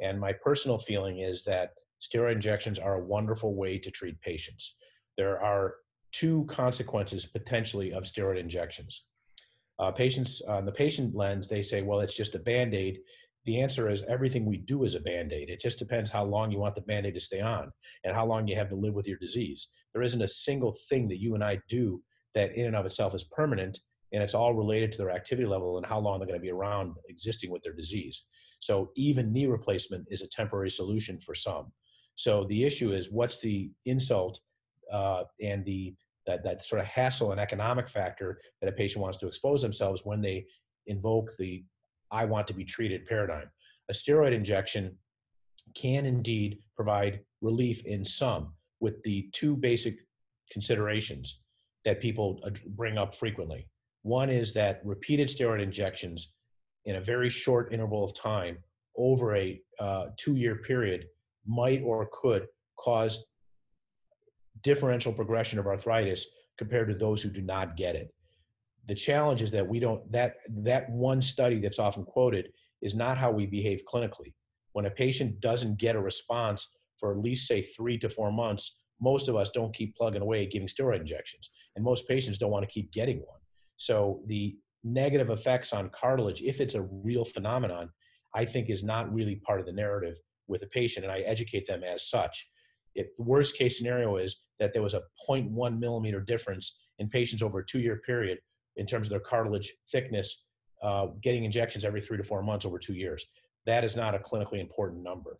And 0.00 0.20
my 0.20 0.32
personal 0.32 0.78
feeling 0.78 1.20
is 1.20 1.42
that 1.44 1.70
steroid 2.00 2.32
injections 2.32 2.78
are 2.78 2.94
a 2.96 3.04
wonderful 3.04 3.54
way 3.54 3.78
to 3.78 3.90
treat 3.90 4.20
patients. 4.20 4.76
There 5.16 5.42
are 5.42 5.74
two 6.12 6.46
consequences 6.48 7.26
potentially 7.26 7.92
of 7.92 8.04
steroid 8.04 8.38
injections. 8.38 9.04
Uh, 9.78 9.90
patients 9.92 10.42
on 10.42 10.64
the 10.64 10.72
patient 10.72 11.14
lens, 11.14 11.46
they 11.46 11.62
say, 11.62 11.82
well, 11.82 12.00
it's 12.00 12.14
just 12.14 12.34
a 12.34 12.38
band 12.40 12.74
aid. 12.74 12.98
The 13.44 13.60
answer 13.60 13.88
is 13.88 14.04
everything 14.08 14.44
we 14.44 14.58
do 14.58 14.84
is 14.84 14.94
a 14.94 15.00
band 15.00 15.32
aid. 15.32 15.48
It 15.48 15.60
just 15.60 15.78
depends 15.78 16.10
how 16.10 16.24
long 16.24 16.50
you 16.50 16.58
want 16.58 16.74
the 16.74 16.80
band 16.82 17.06
aid 17.06 17.14
to 17.14 17.20
stay 17.20 17.40
on 17.40 17.70
and 18.04 18.14
how 18.14 18.26
long 18.26 18.46
you 18.46 18.56
have 18.56 18.68
to 18.70 18.74
live 18.74 18.94
with 18.94 19.06
your 19.06 19.18
disease. 19.18 19.68
There 19.94 20.02
isn't 20.02 20.20
a 20.20 20.28
single 20.28 20.76
thing 20.88 21.08
that 21.08 21.20
you 21.20 21.34
and 21.34 21.44
I 21.44 21.60
do 21.68 22.02
that 22.34 22.52
in 22.52 22.66
and 22.66 22.76
of 22.76 22.86
itself 22.86 23.14
is 23.14 23.24
permanent 23.24 23.78
and 24.12 24.22
it's 24.22 24.34
all 24.34 24.54
related 24.54 24.90
to 24.92 24.98
their 24.98 25.10
activity 25.10 25.46
level 25.46 25.76
and 25.76 25.86
how 25.86 25.98
long 25.98 26.18
they're 26.18 26.26
going 26.26 26.38
to 26.38 26.44
be 26.44 26.50
around 26.50 26.94
existing 27.08 27.50
with 27.50 27.62
their 27.62 27.72
disease. 27.72 28.26
So 28.60 28.90
even 28.96 29.32
knee 29.32 29.46
replacement 29.46 30.06
is 30.10 30.22
a 30.22 30.28
temporary 30.28 30.70
solution 30.70 31.20
for 31.20 31.34
some. 31.34 31.72
So 32.16 32.44
the 32.48 32.64
issue 32.64 32.92
is 32.92 33.10
what's 33.10 33.38
the 33.38 33.70
insult 33.86 34.40
uh, 34.92 35.24
and 35.42 35.64
the 35.64 35.94
that, 36.28 36.44
that 36.44 36.64
sort 36.64 36.80
of 36.80 36.86
hassle 36.86 37.32
and 37.32 37.40
economic 37.40 37.88
factor 37.88 38.38
that 38.60 38.68
a 38.68 38.72
patient 38.72 39.02
wants 39.02 39.18
to 39.18 39.26
expose 39.26 39.62
themselves 39.62 40.02
when 40.04 40.20
they 40.20 40.46
invoke 40.86 41.30
the 41.38 41.64
I 42.10 42.24
want 42.24 42.46
to 42.46 42.54
be 42.54 42.64
treated 42.64 43.06
paradigm. 43.06 43.50
A 43.90 43.92
steroid 43.92 44.32
injection 44.32 44.96
can 45.74 46.06
indeed 46.06 46.58
provide 46.76 47.20
relief 47.40 47.84
in 47.84 48.04
some 48.04 48.52
with 48.80 49.02
the 49.02 49.28
two 49.32 49.56
basic 49.56 49.96
considerations 50.50 51.40
that 51.84 52.00
people 52.00 52.40
bring 52.68 52.96
up 52.96 53.14
frequently. 53.14 53.66
One 54.02 54.30
is 54.30 54.52
that 54.54 54.80
repeated 54.84 55.28
steroid 55.28 55.62
injections 55.62 56.32
in 56.84 56.96
a 56.96 57.00
very 57.00 57.28
short 57.28 57.72
interval 57.72 58.04
of 58.04 58.14
time 58.14 58.58
over 58.96 59.36
a 59.36 59.60
uh, 59.80 60.06
two 60.16 60.36
year 60.36 60.56
period 60.56 61.06
might 61.46 61.82
or 61.82 62.08
could 62.12 62.46
cause 62.78 63.24
differential 64.62 65.12
progression 65.12 65.58
of 65.58 65.66
arthritis 65.66 66.26
compared 66.58 66.88
to 66.88 66.94
those 66.94 67.22
who 67.22 67.30
do 67.30 67.42
not 67.42 67.76
get 67.76 67.94
it. 67.94 68.12
The 68.86 68.94
challenge 68.94 69.42
is 69.42 69.50
that 69.50 69.66
we 69.66 69.80
don't, 69.80 70.10
that, 70.12 70.36
that 70.62 70.90
one 70.90 71.20
study 71.20 71.60
that's 71.60 71.78
often 71.78 72.04
quoted 72.04 72.48
is 72.82 72.94
not 72.94 73.18
how 73.18 73.30
we 73.30 73.46
behave 73.46 73.82
clinically. 73.92 74.32
When 74.72 74.86
a 74.86 74.90
patient 74.90 75.40
doesn't 75.40 75.78
get 75.78 75.96
a 75.96 76.00
response 76.00 76.68
for 76.98 77.12
at 77.12 77.18
least, 77.18 77.46
say, 77.46 77.62
three 77.62 77.98
to 77.98 78.08
four 78.08 78.32
months, 78.32 78.78
most 79.00 79.28
of 79.28 79.36
us 79.36 79.50
don't 79.50 79.74
keep 79.74 79.94
plugging 79.94 80.22
away 80.22 80.46
giving 80.46 80.68
steroid 80.68 81.00
injections. 81.00 81.50
And 81.76 81.84
most 81.84 82.08
patients 82.08 82.38
don't 82.38 82.50
want 82.50 82.64
to 82.64 82.72
keep 82.72 82.92
getting 82.92 83.18
one. 83.18 83.40
So 83.76 84.22
the 84.26 84.56
negative 84.84 85.30
effects 85.30 85.72
on 85.72 85.90
cartilage, 85.90 86.42
if 86.42 86.60
it's 86.60 86.74
a 86.74 86.82
real 86.82 87.24
phenomenon, 87.24 87.90
I 88.34 88.44
think 88.44 88.70
is 88.70 88.82
not 88.82 89.12
really 89.12 89.36
part 89.36 89.60
of 89.60 89.66
the 89.66 89.72
narrative 89.72 90.16
with 90.48 90.62
a 90.62 90.66
patient, 90.66 91.04
and 91.04 91.12
I 91.12 91.20
educate 91.20 91.66
them 91.66 91.82
as 91.84 92.08
such. 92.08 92.48
If 92.94 93.08
the 93.16 93.22
worst 93.22 93.56
case 93.56 93.78
scenario 93.78 94.16
is 94.16 94.40
that 94.58 94.72
there 94.72 94.82
was 94.82 94.94
a 94.94 95.02
0.1 95.28 95.78
millimeter 95.78 96.20
difference 96.20 96.78
in 96.98 97.08
patients 97.08 97.42
over 97.42 97.60
a 97.60 97.66
two 97.66 97.80
year 97.80 98.00
period 98.04 98.38
in 98.76 98.86
terms 98.86 99.06
of 99.06 99.10
their 99.10 99.20
cartilage 99.20 99.72
thickness, 99.90 100.44
uh, 100.82 101.06
getting 101.22 101.44
injections 101.44 101.84
every 101.84 102.00
three 102.00 102.16
to 102.16 102.24
four 102.24 102.42
months 102.42 102.64
over 102.64 102.78
two 102.78 102.94
years. 102.94 103.24
That 103.66 103.84
is 103.84 103.96
not 103.96 104.14
a 104.14 104.18
clinically 104.18 104.60
important 104.60 105.02
number. 105.02 105.38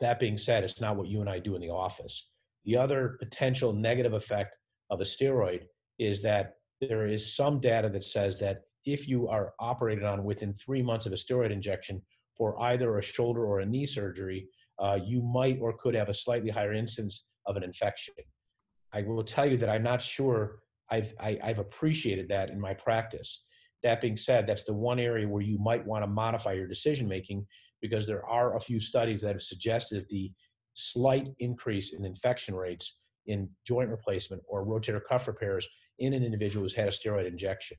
That 0.00 0.20
being 0.20 0.36
said, 0.36 0.64
it's 0.64 0.80
not 0.80 0.96
what 0.96 1.08
you 1.08 1.20
and 1.20 1.30
I 1.30 1.38
do 1.38 1.54
in 1.54 1.60
the 1.60 1.70
office. 1.70 2.28
The 2.64 2.76
other 2.76 3.16
potential 3.18 3.72
negative 3.72 4.12
effect 4.12 4.56
of 4.90 5.00
a 5.00 5.04
steroid 5.04 5.62
is 5.98 6.20
that 6.22 6.56
there 6.80 7.06
is 7.06 7.36
some 7.36 7.60
data 7.60 7.88
that 7.90 8.04
says 8.04 8.38
that 8.38 8.62
if 8.84 9.08
you 9.08 9.28
are 9.28 9.54
operated 9.58 10.04
on 10.04 10.24
within 10.24 10.52
three 10.52 10.82
months 10.82 11.06
of 11.06 11.12
a 11.12 11.16
steroid 11.16 11.52
injection 11.52 12.02
for 12.36 12.60
either 12.62 12.98
a 12.98 13.02
shoulder 13.02 13.46
or 13.46 13.60
a 13.60 13.66
knee 13.66 13.86
surgery, 13.86 14.48
uh, 14.78 14.98
you 15.04 15.22
might 15.22 15.58
or 15.60 15.76
could 15.76 15.94
have 15.94 16.08
a 16.08 16.14
slightly 16.14 16.50
higher 16.50 16.72
incidence 16.72 17.26
of 17.46 17.56
an 17.56 17.62
infection. 17.62 18.14
I 18.92 19.02
will 19.02 19.24
tell 19.24 19.46
you 19.46 19.56
that 19.58 19.68
I'm 19.68 19.82
not 19.82 20.02
sure 20.02 20.60
I've, 20.90 21.14
I, 21.18 21.30
have 21.30 21.38
i 21.42 21.46
have 21.48 21.58
appreciated 21.58 22.28
that 22.28 22.50
in 22.50 22.60
my 22.60 22.74
practice. 22.74 23.44
That 23.82 24.00
being 24.00 24.16
said, 24.16 24.46
that's 24.46 24.64
the 24.64 24.72
one 24.72 24.98
area 24.98 25.28
where 25.28 25.42
you 25.42 25.58
might 25.58 25.84
want 25.84 26.02
to 26.04 26.06
modify 26.06 26.52
your 26.52 26.66
decision 26.66 27.08
making 27.08 27.46
because 27.82 28.06
there 28.06 28.24
are 28.26 28.56
a 28.56 28.60
few 28.60 28.80
studies 28.80 29.20
that 29.22 29.34
have 29.34 29.42
suggested 29.42 30.06
the 30.08 30.32
slight 30.74 31.28
increase 31.38 31.92
in 31.92 32.04
infection 32.04 32.54
rates 32.54 32.96
in 33.26 33.48
joint 33.66 33.90
replacement 33.90 34.42
or 34.48 34.64
rotator 34.64 35.00
cuff 35.06 35.26
repairs 35.26 35.68
in 35.98 36.12
an 36.12 36.24
individual 36.24 36.64
who's 36.64 36.74
had 36.74 36.88
a 36.88 36.90
steroid 36.90 37.26
injection. 37.26 37.76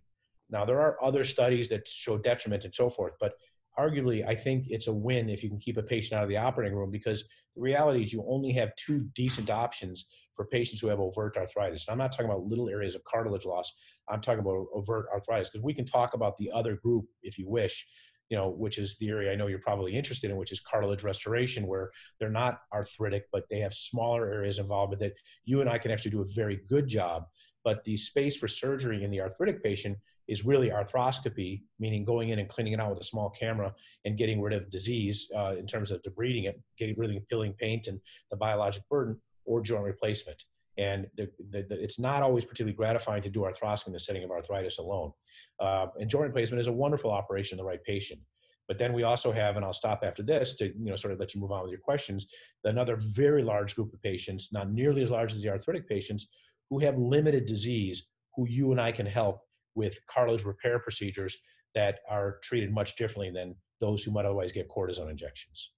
Now, 0.49 0.63
there 0.65 0.79
are 0.79 1.03
other 1.03 1.23
studies 1.23 1.69
that 1.69 1.87
show 1.87 2.17
detriment 2.17 2.65
and 2.65 2.73
so 2.73 2.89
forth, 2.89 3.13
but 3.19 3.33
arguably, 3.79 4.27
I 4.27 4.35
think 4.35 4.65
it's 4.69 4.87
a 4.87 4.93
win 4.93 5.29
if 5.29 5.43
you 5.43 5.49
can 5.49 5.59
keep 5.59 5.77
a 5.77 5.83
patient 5.83 6.13
out 6.13 6.23
of 6.23 6.29
the 6.29 6.37
operating 6.37 6.77
room 6.77 6.91
because 6.91 7.23
the 7.55 7.61
reality 7.61 8.03
is 8.03 8.13
you 8.13 8.25
only 8.27 8.51
have 8.53 8.75
two 8.75 9.07
decent 9.15 9.49
options 9.49 10.05
for 10.35 10.45
patients 10.45 10.81
who 10.81 10.87
have 10.87 10.99
overt 10.99 11.37
arthritis. 11.37 11.87
And 11.87 11.93
I'm 11.93 11.97
not 11.97 12.11
talking 12.11 12.25
about 12.25 12.45
little 12.45 12.69
areas 12.69 12.95
of 12.95 13.03
cartilage 13.05 13.45
loss. 13.45 13.71
I'm 14.09 14.21
talking 14.21 14.39
about 14.39 14.67
overt 14.73 15.07
arthritis 15.13 15.49
because 15.49 15.63
we 15.63 15.73
can 15.73 15.85
talk 15.85 16.13
about 16.13 16.37
the 16.37 16.51
other 16.53 16.75
group 16.75 17.05
if 17.23 17.37
you 17.37 17.49
wish, 17.49 17.85
you 18.29 18.37
know, 18.37 18.49
which 18.49 18.77
is 18.77 18.97
the 18.99 19.09
area 19.09 19.31
I 19.31 19.35
know 19.35 19.47
you're 19.47 19.59
probably 19.59 19.95
interested 19.95 20.29
in, 20.29 20.37
which 20.37 20.51
is 20.51 20.59
cartilage 20.59 21.03
restoration, 21.03 21.67
where 21.67 21.91
they're 22.19 22.29
not 22.29 22.59
arthritic, 22.73 23.25
but 23.31 23.43
they 23.49 23.59
have 23.59 23.73
smaller 23.73 24.31
areas 24.31 24.59
involved 24.59 24.91
but 24.91 24.99
that 24.99 25.13
you 25.45 25.61
and 25.61 25.69
I 25.69 25.77
can 25.77 25.91
actually 25.91 26.11
do 26.11 26.21
a 26.21 26.33
very 26.35 26.61
good 26.67 26.87
job. 26.87 27.25
But 27.63 27.83
the 27.83 27.97
space 27.97 28.35
for 28.35 28.47
surgery 28.47 29.03
in 29.03 29.11
the 29.11 29.21
arthritic 29.21 29.63
patient 29.63 29.97
is 30.27 30.45
really 30.45 30.69
arthroscopy, 30.69 31.61
meaning 31.79 32.03
going 32.03 32.29
in 32.29 32.39
and 32.39 32.49
cleaning 32.49 32.73
it 32.73 32.79
out 32.79 32.89
with 32.89 32.99
a 32.99 33.05
small 33.05 33.29
camera 33.29 33.73
and 34.05 34.17
getting 34.17 34.41
rid 34.41 34.53
of 34.53 34.69
disease 34.69 35.27
uh, 35.35 35.55
in 35.55 35.67
terms 35.67 35.91
of 35.91 36.01
debriding 36.03 36.45
it, 36.45 36.61
getting 36.77 36.95
rid 36.97 37.09
of 37.09 37.15
the 37.15 37.21
peeling 37.21 37.53
paint 37.53 37.87
and 37.87 37.99
the 38.31 38.37
biologic 38.37 38.83
burden, 38.89 39.19
or 39.45 39.61
joint 39.61 39.83
replacement. 39.83 40.43
And 40.77 41.07
the, 41.15 41.29
the, 41.51 41.65
the, 41.69 41.81
it's 41.81 41.99
not 41.99 42.21
always 42.21 42.43
particularly 42.43 42.75
gratifying 42.75 43.21
to 43.23 43.29
do 43.29 43.41
arthroscopy 43.41 43.87
in 43.87 43.93
the 43.93 43.99
setting 43.99 44.23
of 44.23 44.31
arthritis 44.31 44.79
alone. 44.79 45.11
Uh, 45.59 45.87
and 45.99 46.09
joint 46.09 46.25
replacement 46.25 46.59
is 46.59 46.67
a 46.67 46.71
wonderful 46.71 47.11
operation 47.11 47.57
in 47.57 47.63
the 47.63 47.67
right 47.67 47.83
patient. 47.83 48.19
But 48.67 48.79
then 48.79 48.93
we 48.93 49.03
also 49.03 49.31
have, 49.31 49.55
and 49.55 49.63
I'll 49.63 49.73
stop 49.73 50.01
after 50.03 50.23
this 50.23 50.55
to 50.57 50.65
you 50.65 50.89
know 50.89 50.95
sort 50.95 51.13
of 51.13 51.19
let 51.19 51.35
you 51.35 51.41
move 51.41 51.51
on 51.51 51.61
with 51.61 51.71
your 51.71 51.79
questions. 51.79 52.25
Another 52.63 52.95
very 52.95 53.43
large 53.43 53.75
group 53.75 53.93
of 53.93 54.01
patients, 54.01 54.49
not 54.51 54.71
nearly 54.71 55.03
as 55.03 55.11
large 55.11 55.33
as 55.33 55.41
the 55.41 55.49
arthritic 55.49 55.87
patients, 55.87 56.27
who 56.69 56.79
have 56.79 56.97
limited 56.97 57.45
disease, 57.45 58.07
who 58.35 58.47
you 58.47 58.71
and 58.71 58.81
I 58.81 58.91
can 58.91 59.05
help 59.05 59.41
with 59.75 59.99
cartilage 60.07 60.43
repair 60.43 60.79
procedures 60.79 61.37
that 61.73 61.99
are 62.09 62.37
treated 62.41 62.73
much 62.73 62.95
differently 62.95 63.31
than 63.31 63.55
those 63.81 64.03
who 64.03 64.11
might 64.11 64.25
otherwise 64.25 64.51
get 64.51 64.69
cortisone 64.69 65.11
injections. 65.11 65.71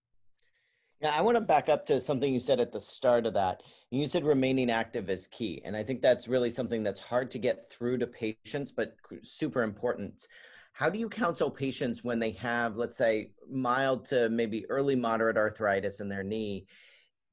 Yeah, 1.02 1.12
I 1.16 1.22
want 1.22 1.36
to 1.36 1.42
back 1.42 1.70
up 1.70 1.86
to 1.88 2.00
something 2.02 2.34
you 2.34 2.40
said 2.40 2.60
at 2.60 2.72
the 2.72 2.82
start 2.82 3.28
of 3.28 3.34
that. 3.36 3.62
You 3.92 4.08
said 4.08 4.24
remaining 4.24 4.72
active 4.72 5.10
is 5.12 5.28
key. 5.28 5.62
And 5.64 5.76
I 5.76 5.84
think 5.84 6.02
that's 6.02 6.28
really 6.28 6.50
something 6.50 6.82
that's 6.82 7.00
hard 7.00 7.30
to 7.32 7.40
get 7.40 7.70
through 7.70 8.00
to 8.00 8.08
patients, 8.08 8.72
but 8.72 8.96
super 9.22 9.62
important. 9.62 10.28
How 10.74 10.90
do 10.90 10.98
you 10.98 11.10
counsel 11.10 11.52
patients 11.52 12.04
when 12.04 12.20
they 12.20 12.32
have, 12.32 12.78
let's 12.78 12.98
say, 12.98 13.32
mild 13.50 14.06
to 14.06 14.30
maybe 14.30 14.66
early 14.70 14.96
moderate 14.96 15.38
arthritis 15.38 16.00
in 16.00 16.10
their 16.10 16.24
knee, 16.24 16.66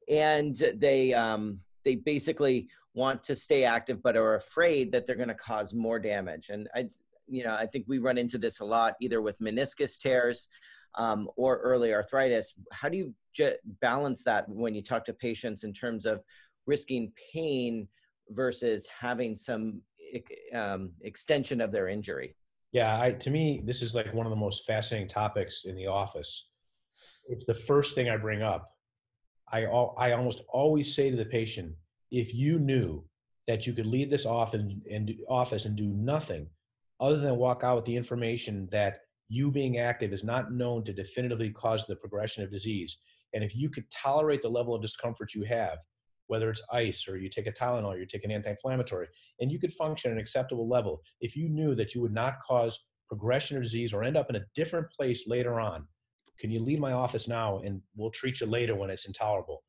and 0.09 0.55
they 0.77 1.13
um, 1.13 1.61
they 1.85 1.97
basically 1.97 2.69
want 2.95 3.23
to 3.25 3.35
stay 3.35 3.65
active 3.65 4.03
but 4.03 4.17
are 4.17 4.37
afraid 4.37 4.93
that 4.93 5.05
they're 5.05 5.17
going 5.17 5.29
to 5.29 5.35
cause 5.35 5.75
more 5.75 5.99
damage? 5.99 6.51
And 6.51 6.69
I, 6.75 6.89
you 7.27 7.45
know, 7.45 7.55
I 7.55 7.67
think 7.67 7.87
we 7.89 7.99
run 7.99 8.19
into 8.19 8.39
this 8.39 8.61
a 8.61 8.65
lot, 8.65 8.95
either 9.01 9.21
with 9.21 9.39
meniscus 9.41 9.99
tears 9.99 10.49
um, 10.97 11.29
or 11.37 11.59
early 11.59 11.93
arthritis. 11.93 12.55
How 12.73 12.89
do 12.89 12.97
you 12.97 13.15
j- 13.33 13.57
balance 13.81 14.23
that 14.25 14.49
when 14.49 14.75
you 14.75 14.83
talk 14.83 15.05
to 15.07 15.13
patients 15.13 15.65
in 15.65 15.73
terms 15.73 16.07
of 16.07 16.23
risking 16.67 17.13
pain 17.33 17.89
versus 18.31 18.87
having 18.87 19.35
some 19.35 19.83
um, 20.55 20.93
extension 21.03 21.61
of 21.61 21.73
their 21.73 21.89
injury? 21.89 22.37
Yeah, 22.73 23.01
I, 23.01 23.13
to 23.13 23.31
me, 23.31 23.63
this 23.65 23.83
is 23.83 23.95
like 23.95 24.13
one 24.15 24.27
of 24.27 24.31
the 24.31 24.37
most 24.37 24.67
fascinating 24.67 25.09
topics 25.09 25.65
in 25.65 25.77
the 25.77 25.87
office. 25.87 26.51
It's 27.29 27.47
the 27.47 27.55
first 27.55 27.95
thing 27.95 28.09
I 28.09 28.17
bring 28.17 28.43
up. 28.43 28.71
I, 29.53 29.65
I 29.65 30.13
almost 30.13 30.43
always 30.49 30.95
say 30.95 31.11
to 31.11 31.17
the 31.17 31.25
patient, 31.25 31.73
if 32.15 32.33
you 32.33 32.59
knew 32.59 33.05
that 33.49 33.67
you 33.67 33.73
could 33.73 33.87
leave 33.87 34.09
this 34.09 34.25
office 34.25 34.61
and, 34.61 34.81
and 34.91 35.13
office 35.29 35.65
and 35.65 35.77
do 35.77 35.89
nothing 35.89 36.47
other 37.01 37.19
than 37.19 37.37
walk 37.37 37.63
out 37.65 37.77
with 37.77 37.85
the 37.85 37.97
information 37.97 38.69
that 38.71 39.01
you 39.29 39.51
being 39.51 39.79
active 39.79 40.13
is 40.13 40.23
not 40.23 40.53
known 40.53 40.85
to 40.85 40.93
definitively 40.93 41.51
cause 41.51 41.85
the 41.87 41.97
progression 41.97 42.45
of 42.45 42.53
disease. 42.53 42.99
And 43.33 43.43
if 43.43 43.55
you 43.57 43.69
could 43.69 43.91
tolerate 43.91 44.43
the 44.43 44.49
level 44.49 44.75
of 44.75 44.83
discomfort 44.83 45.35
you 45.35 45.45
have, 45.45 45.79
whether 46.29 46.49
it's 46.51 46.63
ice 46.73 47.07
or 47.09 47.19
you 47.19 47.29
take 47.29 47.49
a 47.49 47.53
Tylenol, 47.53 47.95
or 47.95 47.99
you 47.99 48.07
take 48.07 48.25
an 48.25 48.31
anti-inflammatory, 48.31 49.09
and 49.41 49.51
you 49.51 49.59
could 49.59 49.73
function 49.75 50.11
at 50.11 50.15
an 50.15 50.21
acceptable 50.21 50.69
level 50.69 51.03
if 51.21 51.37
you 51.37 51.49
knew 51.49 51.75
that 51.75 51.95
you 51.95 52.01
would 52.01 52.15
not 52.15 52.41
cause 52.47 52.87
progression 53.09 53.57
of 53.57 53.63
disease 53.63 53.93
or 53.93 54.05
end 54.05 54.17
up 54.17 54.31
in 54.31 54.37
a 54.37 54.45
different 54.55 54.87
place 54.91 55.25
later 55.27 55.61
on. 55.61 55.85
Can 56.39 56.51
you 56.51 56.61
leave 56.61 56.79
my 56.79 56.93
office 56.93 57.29
now 57.29 57.59
and 57.59 57.83
we'll 57.97 58.11
treat 58.11 58.41
you 58.41 58.47
later 58.47 58.75
when 58.75 58.91
it's 58.91 59.07
intolerable? 59.07 59.63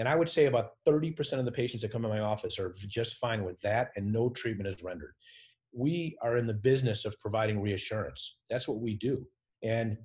And 0.00 0.08
I 0.08 0.16
would 0.16 0.30
say 0.30 0.46
about 0.46 0.70
30% 0.88 1.34
of 1.34 1.44
the 1.44 1.52
patients 1.52 1.82
that 1.82 1.92
come 1.92 2.06
in 2.06 2.10
my 2.10 2.20
office 2.20 2.58
are 2.58 2.74
just 2.88 3.16
fine 3.16 3.44
with 3.44 3.60
that 3.60 3.90
and 3.96 4.10
no 4.10 4.30
treatment 4.30 4.66
is 4.66 4.82
rendered. 4.82 5.12
We 5.74 6.16
are 6.22 6.38
in 6.38 6.46
the 6.46 6.54
business 6.54 7.04
of 7.04 7.20
providing 7.20 7.60
reassurance. 7.60 8.38
That's 8.48 8.66
what 8.66 8.80
we 8.80 8.94
do. 8.94 9.26
And 9.62 9.98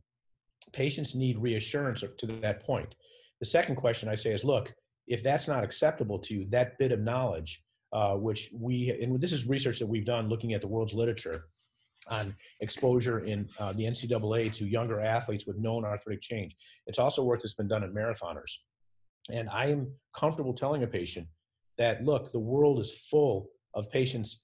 patients 0.73 1.15
need 1.15 1.37
reassurance 1.37 2.03
to 2.17 2.27
that 2.27 2.61
point. 2.61 2.93
The 3.39 3.45
second 3.45 3.77
question 3.77 4.09
I 4.09 4.15
say 4.15 4.33
is 4.33 4.43
look, 4.43 4.73
if 5.07 5.23
that's 5.23 5.47
not 5.47 5.63
acceptable 5.63 6.19
to 6.19 6.33
you, 6.33 6.47
that 6.49 6.77
bit 6.77 6.91
of 6.91 6.99
knowledge, 6.99 7.63
uh, 7.93 8.15
which 8.15 8.51
we, 8.53 8.89
and 9.01 9.21
this 9.21 9.31
is 9.31 9.47
research 9.47 9.79
that 9.79 9.87
we've 9.87 10.05
done 10.05 10.27
looking 10.27 10.51
at 10.51 10.59
the 10.59 10.67
world's 10.67 10.93
literature 10.93 11.45
on 12.09 12.35
exposure 12.59 13.23
in 13.23 13.47
uh, 13.59 13.71
the 13.71 13.83
NCAA 13.83 14.51
to 14.55 14.65
younger 14.65 14.99
athletes 14.99 15.47
with 15.47 15.57
known 15.57 15.85
arthritic 15.85 16.21
change. 16.21 16.53
It's 16.85 16.99
also 16.99 17.23
work 17.23 17.41
that's 17.41 17.53
been 17.53 17.69
done 17.69 17.83
in 17.83 17.93
marathoners. 17.93 18.57
And 19.29 19.50
I 19.50 19.67
am 19.67 19.91
comfortable 20.15 20.53
telling 20.53 20.84
a 20.84 20.88
patient 20.88 21.27
that, 21.77 22.03
look, 22.03 22.32
the 22.32 22.39
world 22.39 22.79
is 22.79 22.91
full 23.10 23.50
of 23.74 23.89
patients, 23.89 24.41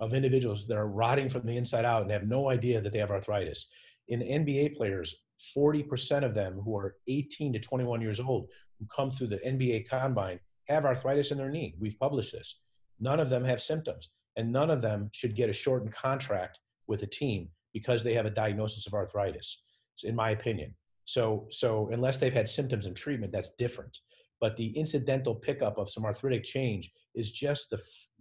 of 0.00 0.14
individuals 0.14 0.66
that 0.66 0.76
are 0.76 0.88
rotting 0.88 1.28
from 1.28 1.46
the 1.46 1.56
inside 1.56 1.84
out 1.84 2.02
and 2.02 2.10
have 2.10 2.26
no 2.26 2.50
idea 2.50 2.80
that 2.80 2.92
they 2.92 2.98
have 2.98 3.10
arthritis. 3.10 3.66
In 4.08 4.20
NBA 4.20 4.76
players, 4.76 5.14
40% 5.56 6.24
of 6.24 6.34
them 6.34 6.60
who 6.64 6.76
are 6.76 6.96
18 7.08 7.52
to 7.52 7.58
21 7.58 8.00
years 8.00 8.20
old 8.20 8.48
who 8.78 8.86
come 8.94 9.10
through 9.10 9.28
the 9.28 9.38
NBA 9.38 9.88
combine 9.88 10.40
have 10.68 10.84
arthritis 10.84 11.30
in 11.30 11.38
their 11.38 11.50
knee. 11.50 11.74
We've 11.78 11.98
published 11.98 12.32
this. 12.32 12.60
None 13.00 13.20
of 13.20 13.30
them 13.30 13.44
have 13.44 13.62
symptoms, 13.62 14.10
and 14.36 14.52
none 14.52 14.70
of 14.70 14.82
them 14.82 15.10
should 15.12 15.36
get 15.36 15.50
a 15.50 15.52
shortened 15.52 15.92
contract 15.92 16.58
with 16.86 17.02
a 17.02 17.06
team 17.06 17.48
because 17.72 18.02
they 18.02 18.14
have 18.14 18.26
a 18.26 18.30
diagnosis 18.30 18.86
of 18.86 18.94
arthritis, 18.94 19.62
in 20.04 20.14
my 20.14 20.30
opinion. 20.30 20.74
So, 21.04 21.46
so 21.50 21.90
unless 21.92 22.16
they've 22.16 22.32
had 22.32 22.48
symptoms 22.48 22.86
and 22.86 22.96
treatment, 22.96 23.32
that's 23.32 23.50
different. 23.58 23.98
But 24.40 24.56
the 24.56 24.76
incidental 24.76 25.34
pickup 25.34 25.78
of 25.78 25.90
some 25.90 26.04
arthritic 26.04 26.44
change 26.44 26.92
is 27.14 27.30
just 27.30 27.70
the 27.70 27.80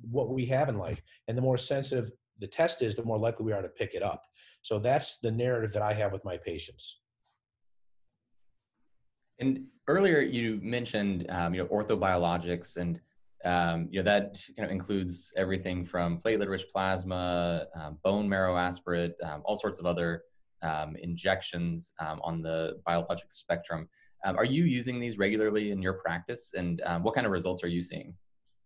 what 0.10 0.30
we 0.30 0.46
have 0.48 0.70
in 0.70 0.78
life, 0.78 1.02
and 1.28 1.38
the 1.38 1.42
more 1.42 1.58
sensitive 1.58 2.12
the 2.40 2.48
test 2.48 2.82
is, 2.82 2.96
the 2.96 3.04
more 3.04 3.20
likely 3.20 3.46
we 3.46 3.54
are 3.54 3.62
to 3.62 3.70
pick 3.70 3.94
it 3.94 4.04
up. 4.04 4.24
So 4.62 4.80
that's 4.80 5.20
the 5.20 5.32
narrative 5.32 5.74
that 5.74 5.82
I 5.82 5.94
have 5.94 6.12
with 6.12 6.26
my 6.26 6.38
patients. 6.38 7.00
And 9.40 9.66
earlier 9.88 10.20
you 10.20 10.60
mentioned, 10.62 11.26
um, 11.30 11.54
you 11.54 11.62
know, 11.62 11.68
orthobiologics, 11.70 12.78
and 12.78 13.00
um, 13.46 13.88
you 13.92 14.00
know 14.00 14.06
that 14.06 14.42
kind 14.56 14.66
of 14.66 14.72
includes 14.72 15.34
everything 15.36 15.86
from 15.86 16.20
platelet-rich 16.20 16.66
plasma, 16.72 17.66
um, 17.76 17.98
bone 18.04 18.28
marrow 18.28 18.58
aspirate, 18.58 19.16
um, 19.24 19.42
all 19.46 19.58
sorts 19.58 19.80
of 19.80 19.86
other 19.86 20.24
um, 20.62 20.96
injections 20.96 21.94
um, 22.00 22.22
on 22.24 22.42
the 22.42 22.80
biologic 22.86 23.32
spectrum. 23.32 23.90
Are 24.24 24.46
you 24.46 24.66
using 24.66 25.00
these 25.00 25.18
regularly 25.18 25.72
in 25.72 25.82
your 25.82 25.94
practice, 25.94 26.54
and 26.56 26.82
what 27.02 27.16
kind 27.16 27.26
of 27.26 27.32
results 27.32 27.64
are 27.64 27.68
you 27.70 27.82
seeing? 27.82 28.14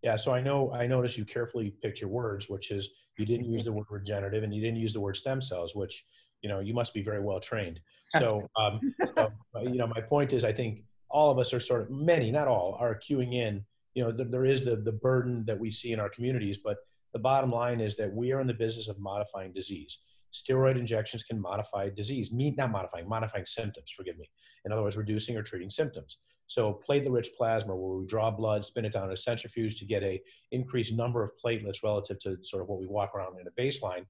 Yeah, 0.02 0.14
so 0.16 0.32
I 0.32 0.40
know 0.40 0.72
I 0.72 0.86
noticed 0.86 1.18
you 1.18 1.24
carefully 1.24 1.74
picked 1.82 2.00
your 2.00 2.10
words, 2.10 2.48
which 2.48 2.70
is 2.70 2.90
you 3.16 3.26
didn't 3.26 3.46
use 3.46 3.64
the 3.64 3.72
word 3.78 3.86
regenerative 3.90 4.44
and 4.44 4.54
you 4.54 4.60
didn't 4.60 4.78
use 4.78 4.92
the 4.92 5.00
word 5.00 5.16
stem 5.16 5.42
cells, 5.42 5.74
which 5.74 6.04
you 6.42 6.48
know 6.48 6.60
you 6.60 6.72
must 6.72 6.94
be 6.94 7.02
very 7.02 7.20
well 7.20 7.40
trained. 7.40 7.80
So, 8.18 8.38
um, 8.56 8.80
so 9.16 9.30
you 9.62 9.76
know 9.76 9.86
my 9.86 10.00
point 10.00 10.32
is 10.32 10.42
i 10.42 10.52
think 10.52 10.82
all 11.10 11.30
of 11.30 11.38
us 11.38 11.52
are 11.52 11.60
sort 11.60 11.82
of 11.82 11.90
many 11.90 12.30
not 12.30 12.48
all 12.48 12.76
are 12.80 12.98
queuing 12.98 13.34
in 13.34 13.64
you 13.94 14.04
know 14.04 14.12
there 14.12 14.44
is 14.44 14.64
the 14.64 14.76
the 14.76 14.92
burden 14.92 15.44
that 15.46 15.58
we 15.58 15.70
see 15.70 15.92
in 15.92 16.00
our 16.00 16.08
communities 16.08 16.58
but 16.58 16.78
the 17.12 17.18
bottom 17.18 17.50
line 17.50 17.80
is 17.80 17.96
that 17.96 18.12
we 18.12 18.32
are 18.32 18.40
in 18.40 18.46
the 18.46 18.54
business 18.54 18.88
of 18.88 18.98
modifying 18.98 19.52
disease 19.52 19.98
steroid 20.32 20.78
injections 20.78 21.22
can 21.22 21.40
modify 21.40 21.88
disease 21.88 22.30
not 22.32 22.70
modifying 22.70 23.08
modifying 23.08 23.46
symptoms 23.46 23.90
forgive 23.96 24.18
me 24.18 24.28
in 24.64 24.72
other 24.72 24.82
words 24.82 24.96
reducing 24.96 25.36
or 25.36 25.42
treating 25.42 25.70
symptoms 25.70 26.18
so 26.46 26.80
platelet 26.88 27.12
rich 27.12 27.30
plasma 27.36 27.74
where 27.74 27.98
we 27.98 28.06
draw 28.06 28.30
blood 28.30 28.64
spin 28.64 28.84
it 28.84 28.92
down 28.92 29.04
in 29.04 29.12
a 29.12 29.16
centrifuge 29.16 29.78
to 29.78 29.84
get 29.84 30.02
a 30.02 30.20
increased 30.52 30.94
number 30.94 31.22
of 31.22 31.30
platelets 31.44 31.82
relative 31.82 32.18
to 32.18 32.36
sort 32.42 32.62
of 32.62 32.68
what 32.68 32.78
we 32.78 32.86
walk 32.86 33.14
around 33.14 33.38
in 33.40 33.46
a 33.46 33.60
baseline 33.60 34.04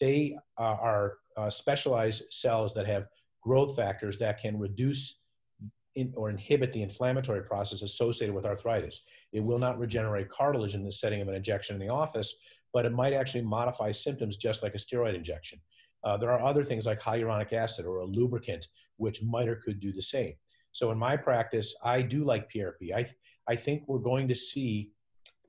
they 0.00 0.36
uh, 0.58 0.62
are 0.62 1.14
uh, 1.36 1.50
specialized 1.50 2.24
cells 2.30 2.72
that 2.74 2.86
have 2.86 3.06
growth 3.42 3.76
factors 3.76 4.18
that 4.18 4.40
can 4.40 4.58
reduce 4.58 5.20
in, 5.94 6.12
or 6.16 6.30
inhibit 6.30 6.72
the 6.72 6.82
inflammatory 6.82 7.42
process 7.42 7.82
associated 7.82 8.34
with 8.34 8.44
arthritis. 8.44 9.02
It 9.32 9.40
will 9.40 9.58
not 9.58 9.78
regenerate 9.78 10.30
cartilage 10.30 10.74
in 10.74 10.84
the 10.84 10.92
setting 10.92 11.20
of 11.20 11.28
an 11.28 11.34
injection 11.34 11.74
in 11.74 11.80
the 11.80 11.92
office, 11.92 12.36
but 12.72 12.84
it 12.84 12.92
might 12.92 13.12
actually 13.12 13.42
modify 13.42 13.90
symptoms 13.90 14.36
just 14.36 14.62
like 14.62 14.74
a 14.74 14.78
steroid 14.78 15.14
injection. 15.14 15.58
Uh, 16.04 16.16
there 16.16 16.30
are 16.30 16.44
other 16.44 16.64
things 16.64 16.86
like 16.86 17.00
hyaluronic 17.00 17.52
acid 17.52 17.84
or 17.84 17.98
a 17.98 18.04
lubricant, 18.04 18.66
which 18.96 19.22
might 19.22 19.48
or 19.48 19.56
could 19.56 19.80
do 19.80 19.92
the 19.92 20.02
same. 20.02 20.32
So 20.72 20.90
in 20.92 20.98
my 20.98 21.16
practice, 21.16 21.74
I 21.82 22.02
do 22.02 22.24
like 22.24 22.52
PRP. 22.52 22.94
I, 22.94 23.06
I 23.48 23.56
think 23.56 23.82
we're 23.86 23.98
going 23.98 24.28
to 24.28 24.34
see 24.34 24.90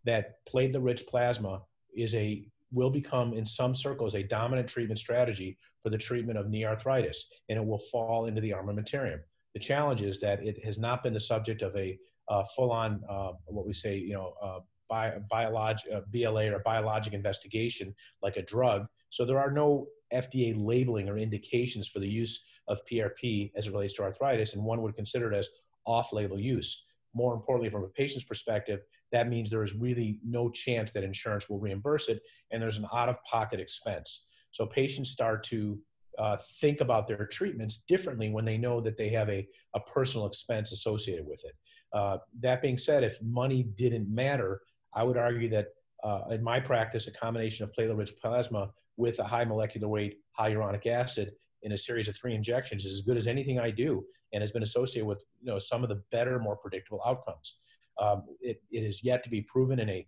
that 0.06 0.36
platelet-rich 0.52 1.06
plasma 1.08 1.62
is 1.96 2.16
a 2.16 2.46
will 2.72 2.90
become 2.90 3.34
in 3.34 3.46
some 3.46 3.76
circles 3.76 4.16
a 4.16 4.24
dominant 4.24 4.68
treatment 4.68 5.00
strategy 5.00 5.58
for 5.82 5.90
the 5.90 5.98
treatment 5.98 6.38
of 6.38 6.50
knee 6.50 6.66
arthritis, 6.66 7.26
and 7.50 7.58
it 7.58 7.66
will 7.66 7.82
fall 7.92 8.26
into 8.26 8.42
the 8.42 8.52
armamentarium. 8.52 9.20
The 9.54 9.60
challenge 9.60 10.04
is 10.04 10.20
that 10.20 10.44
it 10.44 10.64
has 10.64 10.78
not 10.78 11.02
been 11.02 11.14
the 11.14 11.20
subject 11.20 11.62
of 11.62 11.76
a 11.76 11.98
uh, 12.30 12.44
full-on, 12.56 13.02
uh, 13.10 13.32
what 13.46 13.66
we 13.66 13.74
say, 13.74 13.98
you 13.98 14.14
know, 14.14 14.34
uh, 14.42 14.60
bi- 14.90 15.18
biologic, 15.30 15.92
uh, 15.94 16.02
BLA 16.12 16.52
or 16.52 16.60
biologic 16.60 17.14
investigation 17.14 17.94
like 18.22 18.38
a 18.38 18.42
drug. 18.42 18.88
So 19.10 19.26
there 19.26 19.40
are 19.40 19.52
no 19.52 19.88
FDA 20.14 20.54
labeling 20.58 21.10
or 21.10 21.18
indications 21.18 21.88
for 21.88 22.00
the 22.00 22.08
use 22.08 22.42
of 22.68 22.86
PRP 22.92 23.52
as 23.56 23.68
it 23.68 23.74
relates 23.74 23.94
to 23.96 24.04
arthritis, 24.04 24.54
and 24.54 24.64
one 24.64 24.82
would 24.82 24.96
consider 24.96 25.32
it 25.32 25.38
as 25.38 25.50
off-label 25.86 26.40
use. 26.40 26.86
More 27.14 27.34
importantly, 27.34 27.70
from 27.70 27.84
a 27.84 27.88
patient's 27.88 28.26
perspective, 28.26 28.82
that 29.12 29.28
means 29.28 29.50
there 29.50 29.64
is 29.64 29.74
really 29.74 30.20
no 30.24 30.50
chance 30.50 30.92
that 30.92 31.04
insurance 31.04 31.50
will 31.50 31.60
reimburse 31.60 32.10
it, 32.10 32.22
and 32.52 32.62
there's 32.62 32.78
an 32.78 32.88
out-of-pocket 32.94 33.60
expense. 33.60 34.26
So 34.52 34.66
patients 34.66 35.10
start 35.10 35.44
to 35.46 35.80
uh, 36.20 36.38
think 36.60 36.82
about 36.82 37.08
their 37.08 37.26
treatments 37.26 37.84
differently 37.88 38.30
when 38.30 38.46
they 38.46 38.58
know 38.58 38.82
that 38.82 38.98
they 38.98 39.10
have 39.10 39.30
a, 39.30 39.48
a 39.74 39.80
personal 39.80 40.28
expense 40.28 40.72
associated 40.72 41.26
with 41.26 41.44
it. 41.46 41.56
Uh, 41.94 42.18
that 42.42 42.62
being 42.62 42.78
said, 42.78 43.04
if 43.04 43.22
money 43.24 43.64
didn't 43.64 44.14
matter, 44.14 44.62
I 44.94 45.04
would 45.04 45.18
argue 45.18 45.50
that 45.50 45.68
uh, 46.04 46.22
in 46.32 46.44
my 46.44 46.60
practice, 46.60 47.08
a 47.08 47.12
combination 47.12 47.64
of 47.64 47.72
platelet-rich 47.78 48.14
plasma 48.22 48.72
with 48.98 49.20
a 49.20 49.24
high 49.24 49.46
molecular 49.46 49.88
weight 49.88 50.18
hyaluronic 50.38 50.88
acid 50.88 51.34
in 51.64 51.74
a 51.74 51.78
series 51.78 52.08
of 52.08 52.16
three 52.16 52.36
injections 52.36 52.86
is 52.86 52.94
as 52.94 53.02
good 53.02 53.18
as 53.18 53.28
anything 53.28 53.60
I 53.60 53.72
do 53.72 54.06
and 54.34 54.42
has 54.42 54.52
been 54.52 54.64
associated 54.64 55.08
with 55.08 55.24
you 55.42 55.52
know 55.52 55.60
some 55.60 55.84
of 55.84 55.90
the 55.90 56.02
better, 56.12 56.40
more 56.40 56.56
predictable 56.56 57.02
outcomes. 57.06 57.56
Um, 58.00 58.24
it, 58.42 58.62
it 58.72 58.80
is 58.80 59.04
yet 59.04 59.24
to 59.24 59.30
be 59.30 59.42
proven 59.42 59.80
in 59.80 59.90
a 59.90 60.08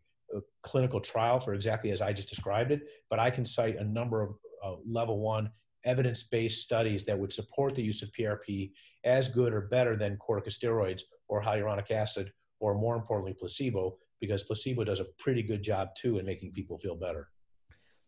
clinical 0.62 1.02
trial 1.02 1.40
for 1.40 1.54
exactly 1.54 1.92
as 1.92 2.02
I 2.02 2.14
just 2.14 2.30
described 2.30 2.72
it, 2.72 2.88
but 3.10 3.20
I 3.20 3.30
can 3.30 3.46
cite 3.46 3.78
a 3.78 3.84
number 3.84 4.22
of 4.22 4.36
uh, 4.64 4.76
level 4.88 5.20
one 5.20 5.50
evidence 5.84 6.24
based 6.24 6.62
studies 6.62 7.04
that 7.06 7.18
would 7.18 7.34
support 7.34 7.76
the 7.76 7.82
use 7.82 8.02
of 8.02 8.12
PRP 8.12 8.72
as 9.04 9.28
good 9.28 9.52
or 9.52 9.62
better 9.62 9.98
than 9.98 10.18
corticosteroids 10.18 11.02
or 11.28 11.42
hyaluronic 11.42 11.92
acid, 11.92 12.32
or 12.60 12.76
more 12.76 12.96
importantly, 12.96 13.34
placebo, 13.34 13.98
because 14.22 14.44
placebo 14.44 14.86
does 14.86 15.02
a 15.02 15.06
pretty 15.18 15.44
good 15.44 15.62
job 15.62 15.90
too 15.98 16.20
in 16.20 16.26
making 16.26 16.52
people 16.52 16.78
feel 16.78 16.96
better. 16.96 17.28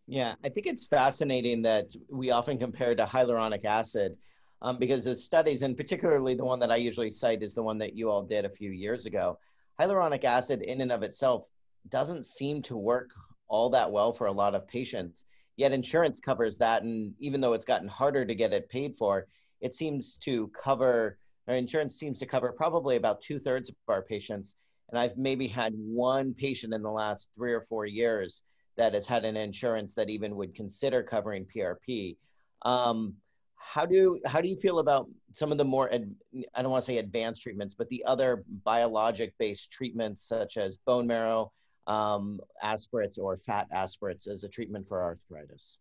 Yeah, 0.08 0.36
I 0.44 0.50
think 0.50 0.68
it's 0.68 0.86
fascinating 0.86 1.62
that 1.64 1.94
we 2.10 2.32
often 2.32 2.58
compare 2.58 2.96
to 2.96 3.04
hyaluronic 3.04 3.66
acid 3.66 4.16
um, 4.62 4.78
because 4.78 5.04
the 5.04 5.16
studies, 5.16 5.62
and 5.62 5.76
particularly 5.76 6.36
the 6.36 6.46
one 6.46 6.60
that 6.60 6.72
I 6.72 6.76
usually 6.78 7.12
cite 7.12 7.42
is 7.42 7.54
the 7.54 7.64
one 7.64 7.78
that 7.80 7.96
you 7.96 8.10
all 8.10 8.24
did 8.24 8.46
a 8.46 8.50
few 8.50 8.72
years 8.72 9.06
ago. 9.06 9.40
Hyaluronic 9.80 10.24
acid, 10.24 10.62
in 10.62 10.82
and 10.82 10.92
of 10.92 11.04
itself, 11.04 11.50
doesn't 11.90 12.26
seem 12.26 12.62
to 12.64 12.78
work 12.78 13.10
all 13.48 13.70
that 13.72 13.92
well 13.92 14.14
for 14.14 14.28
a 14.28 14.32
lot 14.32 14.56
of 14.56 14.68
patients. 14.68 15.26
Yet 15.58 15.72
insurance 15.72 16.20
covers 16.20 16.58
that, 16.60 16.84
and 16.84 17.14
even 17.20 17.42
though 17.42 17.54
it's 17.54 17.66
gotten 17.66 17.88
harder 17.88 18.26
to 18.26 18.36
get 18.36 18.54
it 18.54 18.70
paid 18.70 18.96
for, 18.96 19.28
it 19.62 19.74
seems 19.74 20.18
to 20.18 20.50
cover. 20.50 21.18
Our 21.48 21.56
insurance 21.56 21.98
seems 21.98 22.20
to 22.20 22.26
cover 22.26 22.52
probably 22.52 22.96
about 22.96 23.22
two 23.22 23.40
thirds 23.40 23.70
of 23.70 23.76
our 23.88 24.02
patients. 24.02 24.56
And 24.94 25.00
I've 25.00 25.18
maybe 25.18 25.48
had 25.48 25.74
one 25.76 26.36
patient 26.36 26.72
in 26.72 26.84
the 26.84 26.92
last 26.92 27.30
three 27.36 27.52
or 27.52 27.62
four 27.62 27.88
years 27.88 28.44
that 28.78 28.94
has 28.94 29.08
had 29.08 29.26
an 29.26 29.36
insurance 29.36 29.96
that 29.96 30.08
even 30.08 30.36
would 30.36 30.54
consider 30.54 31.02
covering 31.02 31.48
PRP. 31.48 32.16
Um, 32.62 33.16
how 33.56 33.88
do 33.88 34.20
how 34.28 34.40
do 34.40 34.48
you 34.48 34.56
feel 34.56 34.78
about 34.78 35.10
some 35.32 35.52
of 35.52 35.58
the 35.58 35.66
more 35.66 35.92
ad, 35.92 36.14
I 36.54 36.62
don't 36.62 36.70
want 36.70 36.84
to 36.84 36.86
say 36.86 37.00
advanced 37.00 37.42
treatments, 37.42 37.74
but 37.74 37.90
the 37.90 38.06
other 38.06 38.44
biologic 38.64 39.34
based 39.40 39.72
treatments 39.72 40.28
such 40.28 40.58
as 40.58 40.78
bone 40.78 41.08
marrow 41.08 41.52
um, 41.88 42.40
aspirates 42.62 43.18
or 43.18 43.36
fat 43.36 43.68
aspirates 43.72 44.28
as 44.28 44.44
a 44.44 44.48
treatment 44.48 44.88
for 44.88 45.02
arthritis? 45.02 45.80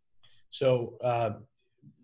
So, 0.53 0.97
uh, 1.05 1.33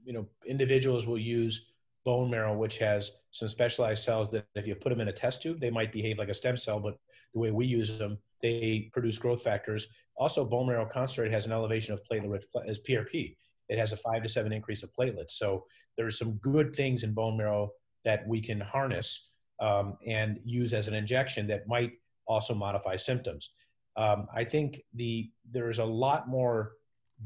you 0.04 0.12
know, 0.12 0.26
individuals 0.44 1.06
will 1.06 1.18
use 1.18 1.70
bone 2.08 2.30
marrow, 2.30 2.56
which 2.56 2.78
has 2.78 3.10
some 3.32 3.50
specialized 3.50 4.02
cells 4.02 4.30
that 4.30 4.46
if 4.54 4.66
you 4.66 4.74
put 4.74 4.88
them 4.88 5.02
in 5.02 5.08
a 5.08 5.12
test 5.12 5.42
tube, 5.42 5.60
they 5.60 5.68
might 5.68 5.92
behave 5.92 6.16
like 6.16 6.30
a 6.30 6.40
stem 6.42 6.56
cell, 6.56 6.80
but 6.80 6.96
the 7.34 7.38
way 7.38 7.50
we 7.50 7.66
use 7.66 7.98
them, 7.98 8.16
they 8.40 8.88
produce 8.94 9.18
growth 9.18 9.42
factors. 9.42 9.88
Also, 10.16 10.42
bone 10.42 10.66
marrow 10.66 10.88
concentrate 10.90 11.30
has 11.30 11.44
an 11.44 11.52
elevation 11.52 11.92
of 11.92 12.00
platelet 12.10 12.30
rich 12.30 12.44
as 12.66 12.78
PRP. 12.78 13.36
It 13.68 13.78
has 13.78 13.92
a 13.92 13.98
five 13.98 14.22
to 14.22 14.28
seven 14.30 14.54
increase 14.54 14.82
of 14.82 14.90
platelets. 14.98 15.32
So 15.32 15.66
there 15.98 16.06
are 16.06 16.18
some 16.22 16.32
good 16.50 16.74
things 16.74 17.02
in 17.02 17.12
bone 17.12 17.36
marrow 17.36 17.72
that 18.06 18.26
we 18.26 18.40
can 18.40 18.58
harness 18.58 19.28
um, 19.60 19.98
and 20.06 20.40
use 20.46 20.72
as 20.72 20.88
an 20.88 20.94
injection 20.94 21.46
that 21.48 21.68
might 21.68 21.92
also 22.26 22.54
modify 22.54 22.96
symptoms. 22.96 23.50
Um, 23.98 24.28
I 24.34 24.44
think 24.44 24.80
the 24.94 25.30
there's 25.52 25.78
a 25.78 25.84
lot 25.84 26.26
more 26.26 26.72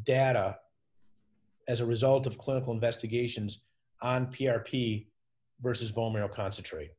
data 0.04 0.56
as 1.68 1.78
a 1.78 1.86
result 1.86 2.26
of 2.26 2.36
clinical 2.36 2.72
investigations 2.72 3.60
on 4.02 4.26
PRP 4.26 5.06
versus 5.60 5.92
bone 5.92 6.12
marrow 6.12 6.28
concentrate. 6.28 6.90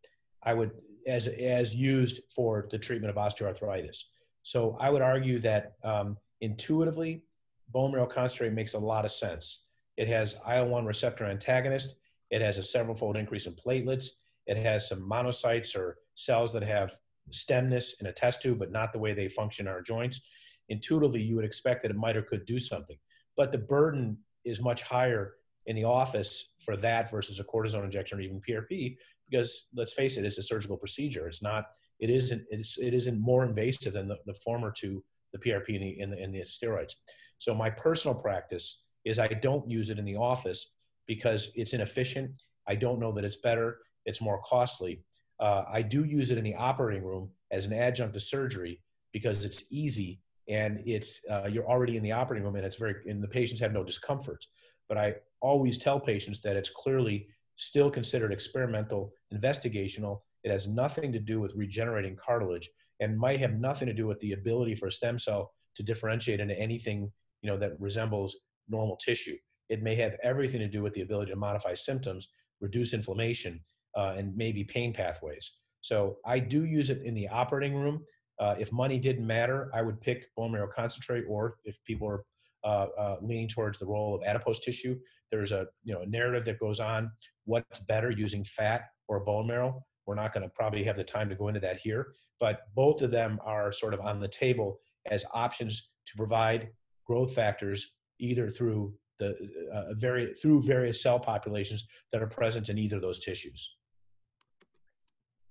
I 0.43 0.53
would 0.53 0.71
as 1.07 1.27
as 1.27 1.75
used 1.75 2.21
for 2.33 2.67
the 2.71 2.77
treatment 2.79 3.15
of 3.15 3.17
osteoarthritis. 3.17 4.03
So 4.43 4.77
I 4.79 4.89
would 4.89 5.01
argue 5.01 5.39
that 5.39 5.73
um, 5.83 6.17
intuitively, 6.41 7.23
bone 7.69 7.91
marrow 7.91 8.05
concentrate 8.05 8.53
makes 8.53 8.73
a 8.73 8.79
lot 8.79 9.05
of 9.05 9.11
sense. 9.11 9.63
It 9.97 10.07
has 10.07 10.33
IL-1 10.47 10.85
receptor 10.85 11.25
antagonist. 11.25 11.95
It 12.31 12.41
has 12.41 12.57
a 12.57 12.63
several-fold 12.63 13.15
increase 13.15 13.45
in 13.45 13.53
platelets. 13.53 14.07
It 14.47 14.57
has 14.57 14.89
some 14.89 15.07
monocytes 15.07 15.75
or 15.75 15.97
cells 16.15 16.51
that 16.53 16.63
have 16.63 16.97
stemness 17.31 17.93
in 17.99 18.07
a 18.07 18.13
test 18.13 18.41
tube, 18.41 18.59
but 18.59 18.71
not 18.71 18.91
the 18.91 18.99
way 18.99 19.13
they 19.13 19.27
function 19.27 19.67
in 19.67 19.73
our 19.73 19.81
joints. 19.81 20.21
Intuitively, 20.69 21.21
you 21.21 21.35
would 21.35 21.45
expect 21.45 21.83
that 21.83 21.91
it 21.91 21.97
might 21.97 22.17
or 22.17 22.21
could 22.21 22.45
do 22.45 22.59
something, 22.59 22.97
but 23.37 23.51
the 23.51 23.57
burden 23.57 24.17
is 24.45 24.61
much 24.61 24.81
higher 24.81 25.35
in 25.65 25.75
the 25.75 25.83
office 25.83 26.53
for 26.65 26.75
that 26.77 27.09
versus 27.09 27.39
a 27.39 27.43
cortisone 27.43 27.85
injection 27.85 28.17
or 28.17 28.21
even 28.21 28.41
PRP 28.41 28.97
because 29.29 29.67
let's 29.75 29.93
face 29.93 30.17
it, 30.17 30.25
it's 30.25 30.37
a 30.37 30.43
surgical 30.43 30.77
procedure. 30.77 31.27
It's 31.27 31.41
not. 31.41 31.65
It 31.99 32.09
isn't. 32.09 32.43
It's, 32.49 32.77
it 32.77 32.93
isn't 32.93 33.19
more 33.19 33.43
invasive 33.43 33.93
than 33.93 34.07
the, 34.07 34.17
the 34.25 34.33
former 34.33 34.71
two, 34.71 35.03
the 35.31 35.39
PRP 35.39 35.75
and 35.75 35.81
the, 35.81 35.99
and 36.01 36.13
the, 36.13 36.21
and 36.21 36.33
the 36.33 36.41
steroids. 36.41 36.93
So 37.37 37.53
my 37.53 37.69
personal 37.69 38.15
practice 38.15 38.81
is 39.05 39.19
I 39.19 39.27
don't 39.27 39.69
use 39.69 39.89
it 39.89 39.99
in 39.99 40.05
the 40.05 40.15
office 40.15 40.71
because 41.07 41.51
it's 41.55 41.73
inefficient. 41.73 42.31
I 42.67 42.75
don't 42.75 42.99
know 42.99 43.11
that 43.13 43.25
it's 43.25 43.37
better. 43.37 43.79
It's 44.05 44.21
more 44.21 44.41
costly. 44.45 45.01
Uh, 45.39 45.63
I 45.71 45.81
do 45.81 46.03
use 46.03 46.31
it 46.31 46.37
in 46.37 46.43
the 46.43 46.55
operating 46.55 47.03
room 47.03 47.29
as 47.51 47.65
an 47.65 47.73
adjunct 47.73 48.13
to 48.13 48.19
surgery 48.19 48.79
because 49.11 49.45
it's 49.45 49.63
easy 49.69 50.19
and 50.47 50.81
it's 50.85 51.21
uh, 51.29 51.47
you're 51.47 51.67
already 51.67 51.97
in 51.97 52.03
the 52.03 52.11
operating 52.11 52.45
room 52.45 52.55
and 52.55 52.65
it's 52.65 52.75
very 52.75 52.95
and 53.09 53.23
the 53.23 53.27
patients 53.27 53.59
have 53.61 53.73
no 53.73 53.83
discomfort. 53.83 54.45
But 54.93 55.03
I 55.03 55.13
always 55.41 55.79
tell 55.79 55.99
patients 55.99 56.39
that 56.41 56.55
it's 56.55 56.69
clearly 56.69 57.27
still 57.55 57.89
considered 57.89 58.31
experimental, 58.31 59.11
investigational. 59.33 60.19
It 60.43 60.51
has 60.51 60.67
nothing 60.67 61.11
to 61.13 61.19
do 61.19 61.39
with 61.41 61.55
regenerating 61.55 62.15
cartilage 62.15 62.69
and 62.99 63.17
might 63.17 63.39
have 63.39 63.53
nothing 63.53 63.87
to 63.87 63.93
do 63.93 64.05
with 64.05 64.19
the 64.19 64.33
ability 64.33 64.75
for 64.75 64.85
a 64.85 64.91
stem 64.91 65.17
cell 65.17 65.51
to 65.77 65.81
differentiate 65.81 66.39
into 66.39 66.55
anything 66.59 67.11
you 67.41 67.49
know 67.49 67.57
that 67.57 67.79
resembles 67.79 68.35
normal 68.69 68.95
tissue. 68.97 69.35
It 69.67 69.81
may 69.81 69.95
have 69.95 70.15
everything 70.21 70.59
to 70.59 70.67
do 70.67 70.83
with 70.83 70.93
the 70.93 71.01
ability 71.01 71.31
to 71.31 71.37
modify 71.37 71.73
symptoms, 71.73 72.27
reduce 72.61 72.93
inflammation, 72.93 73.61
uh, 73.97 74.13
and 74.15 74.37
maybe 74.37 74.63
pain 74.63 74.93
pathways. 74.93 75.53
So 75.81 76.17
I 76.23 76.37
do 76.37 76.65
use 76.65 76.91
it 76.91 77.01
in 77.01 77.15
the 77.15 77.27
operating 77.29 77.73
room. 77.73 78.05
Uh, 78.39 78.53
if 78.59 78.71
money 78.71 78.99
didn't 78.99 79.25
matter, 79.25 79.71
I 79.73 79.81
would 79.81 79.99
pick 80.01 80.27
bone 80.35 80.51
marrow 80.51 80.67
concentrate, 80.67 81.23
or 81.27 81.57
if 81.65 81.83
people 81.83 82.07
are 82.07 82.25
uh, 82.63 82.87
uh, 82.97 83.15
leaning 83.21 83.47
towards 83.47 83.77
the 83.77 83.85
role 83.85 84.15
of 84.15 84.23
adipose 84.23 84.59
tissue. 84.59 84.97
There's 85.31 85.51
a 85.51 85.65
you 85.83 85.93
know 85.93 86.01
a 86.01 86.05
narrative 86.05 86.45
that 86.45 86.59
goes 86.59 86.79
on 86.79 87.11
what's 87.45 87.79
better 87.81 88.11
using 88.11 88.43
fat 88.43 88.83
or 89.07 89.19
bone 89.19 89.47
marrow. 89.47 89.83
We're 90.05 90.15
not 90.15 90.33
going 90.33 90.43
to 90.43 90.49
probably 90.49 90.83
have 90.83 90.97
the 90.97 91.03
time 91.03 91.29
to 91.29 91.35
go 91.35 91.47
into 91.47 91.59
that 91.61 91.79
here, 91.79 92.13
but 92.39 92.61
both 92.75 93.01
of 93.01 93.11
them 93.11 93.39
are 93.45 93.71
sort 93.71 93.93
of 93.93 94.01
on 94.01 94.19
the 94.19 94.27
table 94.27 94.79
as 95.09 95.25
options 95.33 95.89
to 96.07 96.17
provide 96.17 96.69
growth 97.05 97.33
factors 97.33 97.91
either 98.19 98.49
through 98.49 98.93
the 99.19 99.35
uh, 99.73 99.93
very 99.93 100.33
through 100.33 100.61
various 100.61 101.01
cell 101.01 101.19
populations 101.19 101.85
that 102.11 102.21
are 102.21 102.27
present 102.27 102.69
in 102.69 102.77
either 102.77 102.97
of 102.97 103.01
those 103.01 103.19
tissues. 103.19 103.75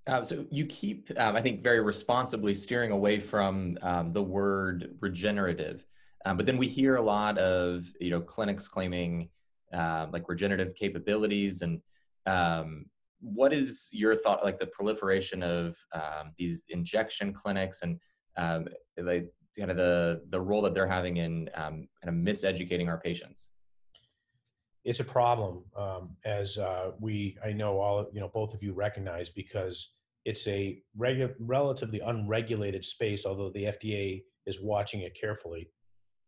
Uh, 0.07 0.25
so 0.25 0.45
you 0.51 0.67
keep, 0.67 1.13
um, 1.17 1.37
I 1.37 1.43
think, 1.43 1.63
very 1.63 1.81
responsibly 1.81 2.55
steering 2.55 2.91
away 2.91 3.21
from 3.21 3.79
um, 3.83 4.13
the 4.13 4.23
word 4.23 4.97
regenerative. 5.01 5.87
Um, 6.25 6.37
but 6.37 6.47
then 6.47 6.57
we 6.57 6.69
hear 6.69 6.97
a 6.97 7.03
lot 7.03 7.39
of 7.39 7.93
you 8.01 8.11
know 8.11 8.21
clinics 8.21 8.69
claiming 8.69 9.29
uh, 9.73 10.07
like 10.13 10.29
regenerative 10.29 10.75
capabilities 10.75 11.63
and 11.63 11.81
um, 12.27 12.87
what 13.21 13.53
is 13.53 13.89
your 13.93 14.15
thought 14.17 14.45
like 14.45 14.59
the 14.59 14.67
proliferation 14.67 15.43
of 15.43 15.77
um, 15.95 16.33
these 16.37 16.65
injection 16.69 17.33
clinics 17.33 17.83
and 17.83 17.99
um, 18.37 18.67
like 18.99 19.29
kind 19.59 19.71
of 19.71 19.77
the 19.77 20.23
the 20.31 20.41
role 20.41 20.63
that 20.63 20.75
they're 20.75 20.87
having 20.87 21.19
in 21.19 21.49
um, 21.55 21.89
kind 22.03 22.09
of 22.09 22.15
miseducating 22.15 22.89
our 22.89 22.99
patients? 22.99 23.51
It's 24.85 25.01
a 25.01 25.05
problem 25.05 25.65
um, 25.77 26.17
as 26.25 26.59
uh, 26.59 26.93
we 27.01 27.37
i 27.45 27.53
know 27.53 27.79
all 27.79 28.07
you 28.13 28.21
know 28.21 28.31
both 28.33 28.55
of 28.55 28.63
you 28.63 28.73
recognize 28.73 29.31
because 29.31 29.95
it's 30.25 30.47
a 30.47 30.81
regu- 30.99 31.35
relatively 31.41 32.01
unregulated 32.01 32.85
space 32.85 33.27
although 33.27 33.51
the 33.51 33.65
fda 33.65 34.23
is 34.47 34.61
watching 34.61 35.01
it 35.01 35.19
carefully 35.21 35.69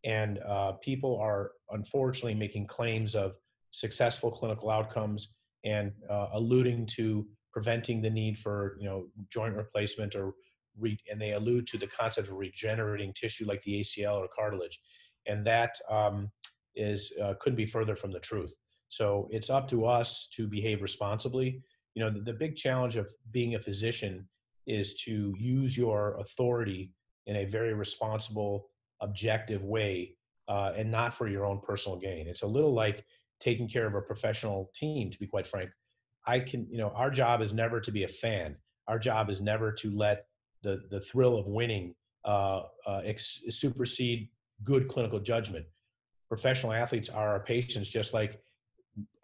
and 0.05 0.39
uh, 0.41 0.73
people 0.83 1.19
are 1.19 1.53
unfortunately 1.71 2.35
making 2.35 2.67
claims 2.67 3.15
of 3.15 3.37
successful 3.71 4.31
clinical 4.31 4.71
outcomes 4.71 5.35
and 5.65 5.93
uh, 6.11 6.29
alluding 6.35 6.87
to 6.87 7.27
preventing 7.53 8.03
the 8.03 8.11
need 8.11 8.39
for 8.39 8.77
you 8.81 8.87
know 8.87 9.07
joint 9.31 9.55
replacement 9.55 10.15
or 10.15 10.35
re- 10.79 10.99
and 11.11 11.21
they 11.21 11.33
allude 11.33 11.67
to 11.69 11.79
the 11.79 11.87
concept 11.87 12.29
of 12.29 12.35
regenerating 12.37 13.13
tissue 13.15 13.47
like 13.47 13.63
the 13.63 13.81
ACL 13.81 14.19
or 14.19 14.29
cartilage, 14.37 14.79
and 15.27 15.47
that 15.47 15.75
um, 15.91 16.31
is 16.77 17.13
uh, 17.23 17.35
couldn't 17.41 17.57
be 17.57 17.67
further 17.67 17.97
from 17.97 18.13
the 18.13 18.21
truth. 18.21 18.55
So 18.89 19.29
it's 19.31 19.51
up 19.51 19.67
to 19.69 19.87
us 19.87 20.29
to 20.35 20.47
behave 20.47 20.83
responsibly. 20.83 21.63
You 21.95 22.05
know, 22.05 22.11
the, 22.11 22.21
the 22.21 22.33
big 22.33 22.57
challenge 22.57 22.97
of 22.97 23.09
being 23.31 23.55
a 23.55 23.59
physician 23.59 24.29
is 24.67 24.95
to 25.05 25.35
use 25.39 25.77
your 25.77 26.17
authority 26.19 26.93
in 27.27 27.37
a 27.37 27.45
very 27.45 27.75
responsible 27.75 28.67
objective 29.05 29.63
way 29.63 30.17
uh, 30.49 30.73
and 30.77 30.91
not 30.91 31.15
for 31.15 31.29
your 31.29 31.45
own 31.45 31.61
personal 31.61 31.99
gain. 31.99 32.27
It's 32.27 32.43
a 32.43 32.47
little 32.47 32.75
like 32.75 33.05
taking 33.41 33.69
care 33.69 33.87
of 33.87 33.95
a 33.95 34.01
professional 34.01 34.71
team, 34.75 35.11
to 35.11 35.19
be 35.19 35.27
quite 35.27 35.47
frank. 35.47 35.71
I 36.27 36.41
can, 36.41 36.67
you 36.71 36.79
know, 36.79 36.91
our 36.95 37.11
job 37.11 37.43
is 37.43 37.53
never 37.53 37.81
to 37.81 37.93
be 37.93 38.05
a 38.05 38.09
fan. 38.09 38.57
Our 38.89 38.99
job 38.99 39.31
is 39.31 39.41
never 39.41 39.73
to 39.73 39.97
let 39.97 40.27
the, 40.63 40.83
the 40.91 41.01
thrill 41.01 41.39
of 41.39 41.47
winning 41.47 41.95
uh, 42.25 42.63
uh, 42.87 43.01
ex- 43.05 43.43
supersede 43.51 44.29
good 44.63 44.89
clinical 44.89 45.21
judgment. 45.21 45.67
Professional 46.29 46.73
athletes 46.73 47.09
are 47.09 47.29
our 47.29 47.41
patients, 47.41 47.89
just 47.89 48.15
like 48.15 48.41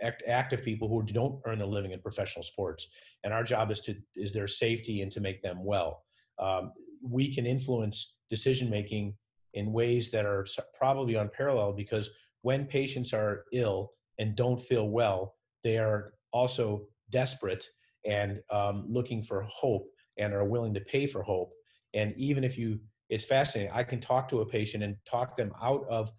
act, 0.02 0.22
active 0.28 0.62
people 0.62 0.88
who 0.88 1.02
don't 1.02 1.40
earn 1.46 1.62
a 1.62 1.66
living 1.66 1.92
in 1.92 2.00
professional 2.00 2.42
sports. 2.42 2.88
And 3.24 3.32
our 3.32 3.44
job 3.44 3.70
is 3.70 3.80
to 3.80 3.94
is 4.14 4.32
their 4.32 4.48
safety 4.48 5.02
and 5.02 5.10
to 5.12 5.20
make 5.20 5.42
them 5.42 5.64
well. 5.64 6.04
Um, 6.38 6.72
we 7.02 7.34
can 7.34 7.46
influence 7.46 8.16
decision 8.28 8.68
making 8.68 9.14
in 9.54 9.72
ways 9.72 10.10
that 10.10 10.24
are 10.24 10.46
probably 10.76 11.14
unparalleled 11.14 11.76
because 11.76 12.10
when 12.42 12.66
patients 12.66 13.12
are 13.12 13.44
ill 13.52 13.92
and 14.18 14.36
don't 14.36 14.60
feel 14.60 14.88
well, 14.88 15.34
they 15.62 15.76
are 15.78 16.14
also 16.32 16.86
desperate 17.10 17.66
and 18.06 18.40
um, 18.50 18.86
looking 18.88 19.22
for 19.22 19.42
hope 19.42 19.86
and 20.18 20.32
are 20.32 20.44
willing 20.44 20.74
to 20.74 20.80
pay 20.80 21.06
for 21.06 21.22
hope. 21.22 21.50
And 21.94 22.14
even 22.16 22.44
if 22.44 22.56
you, 22.56 22.78
it's 23.08 23.24
fascinating. 23.24 23.72
I 23.74 23.82
can 23.82 24.00
talk 24.00 24.28
to 24.28 24.40
a 24.40 24.46
patient 24.46 24.84
and 24.84 24.96
talk 25.04 25.36
them 25.36 25.52
out 25.60 25.84
of 25.90 26.12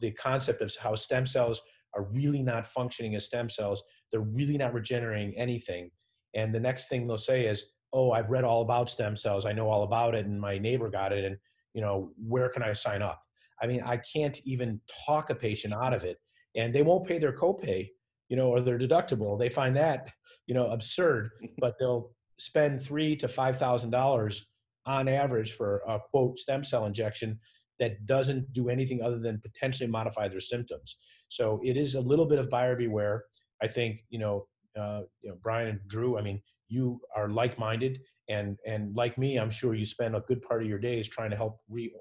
the 0.00 0.12
concept 0.12 0.62
of 0.62 0.74
how 0.80 0.94
stem 0.94 1.26
cells 1.26 1.60
are 1.94 2.04
really 2.12 2.42
not 2.42 2.66
functioning 2.66 3.14
as 3.14 3.24
stem 3.24 3.48
cells. 3.48 3.82
They're 4.10 4.20
really 4.20 4.56
not 4.56 4.74
regenerating 4.74 5.36
anything. 5.36 5.90
And 6.34 6.54
the 6.54 6.60
next 6.60 6.88
thing 6.88 7.06
they'll 7.06 7.18
say 7.18 7.46
is, 7.46 7.66
"Oh, 7.92 8.10
I've 8.10 8.30
read 8.30 8.44
all 8.44 8.62
about 8.62 8.90
stem 8.90 9.14
cells. 9.16 9.46
I 9.46 9.52
know 9.52 9.68
all 9.68 9.84
about 9.84 10.14
it, 10.14 10.26
and 10.26 10.40
my 10.40 10.58
neighbor 10.58 10.90
got 10.90 11.12
it. 11.12 11.24
And 11.24 11.36
you 11.74 11.80
know, 11.80 12.12
where 12.16 12.48
can 12.48 12.62
I 12.62 12.72
sign 12.72 13.02
up? 13.02 13.20
I 13.60 13.66
mean, 13.66 13.82
I 13.84 13.98
can't 13.98 14.40
even 14.44 14.80
talk 15.06 15.30
a 15.30 15.34
patient 15.34 15.74
out 15.74 15.92
of 15.92 16.04
it, 16.04 16.16
and 16.56 16.74
they 16.74 16.82
won't 16.82 17.06
pay 17.06 17.18
their 17.18 17.32
copay, 17.32 17.88
you 18.28 18.36
know, 18.36 18.48
or 18.48 18.60
their 18.60 18.78
deductible. 18.78 19.38
They 19.38 19.48
find 19.48 19.76
that, 19.76 20.10
you 20.46 20.54
know, 20.54 20.70
absurd, 20.70 21.30
but 21.58 21.74
they'll 21.78 22.10
spend 22.38 22.82
three 22.82 23.16
to 23.16 23.28
five 23.28 23.58
thousand 23.58 23.90
dollars 23.90 24.46
on 24.86 25.08
average 25.08 25.52
for 25.52 25.82
a 25.88 25.98
quote 26.10 26.38
stem 26.38 26.62
cell 26.64 26.86
injection 26.86 27.38
that 27.80 28.06
doesn't 28.06 28.52
do 28.52 28.68
anything 28.68 29.02
other 29.02 29.18
than 29.18 29.40
potentially 29.40 29.88
modify 29.88 30.28
their 30.28 30.40
symptoms. 30.40 30.96
So 31.28 31.60
it 31.64 31.76
is 31.76 31.94
a 31.94 32.00
little 32.00 32.26
bit 32.26 32.38
of 32.38 32.48
buyer 32.50 32.76
beware. 32.76 33.24
I 33.62 33.68
think 33.68 34.00
you 34.10 34.18
know, 34.18 34.46
uh, 34.78 35.02
you 35.22 35.30
know, 35.30 35.36
Brian 35.42 35.68
and 35.68 35.80
Drew. 35.88 36.18
I 36.18 36.22
mean, 36.22 36.40
you 36.68 37.00
are 37.16 37.28
like-minded 37.28 38.00
and 38.28 38.58
and 38.66 38.94
like 38.96 39.18
me 39.18 39.38
i'm 39.38 39.50
sure 39.50 39.74
you 39.74 39.84
spend 39.84 40.16
a 40.16 40.20
good 40.20 40.40
part 40.42 40.62
of 40.62 40.68
your 40.68 40.78
days 40.78 41.08
trying 41.08 41.30
to 41.30 41.36
help 41.36 41.60
re 41.68 41.94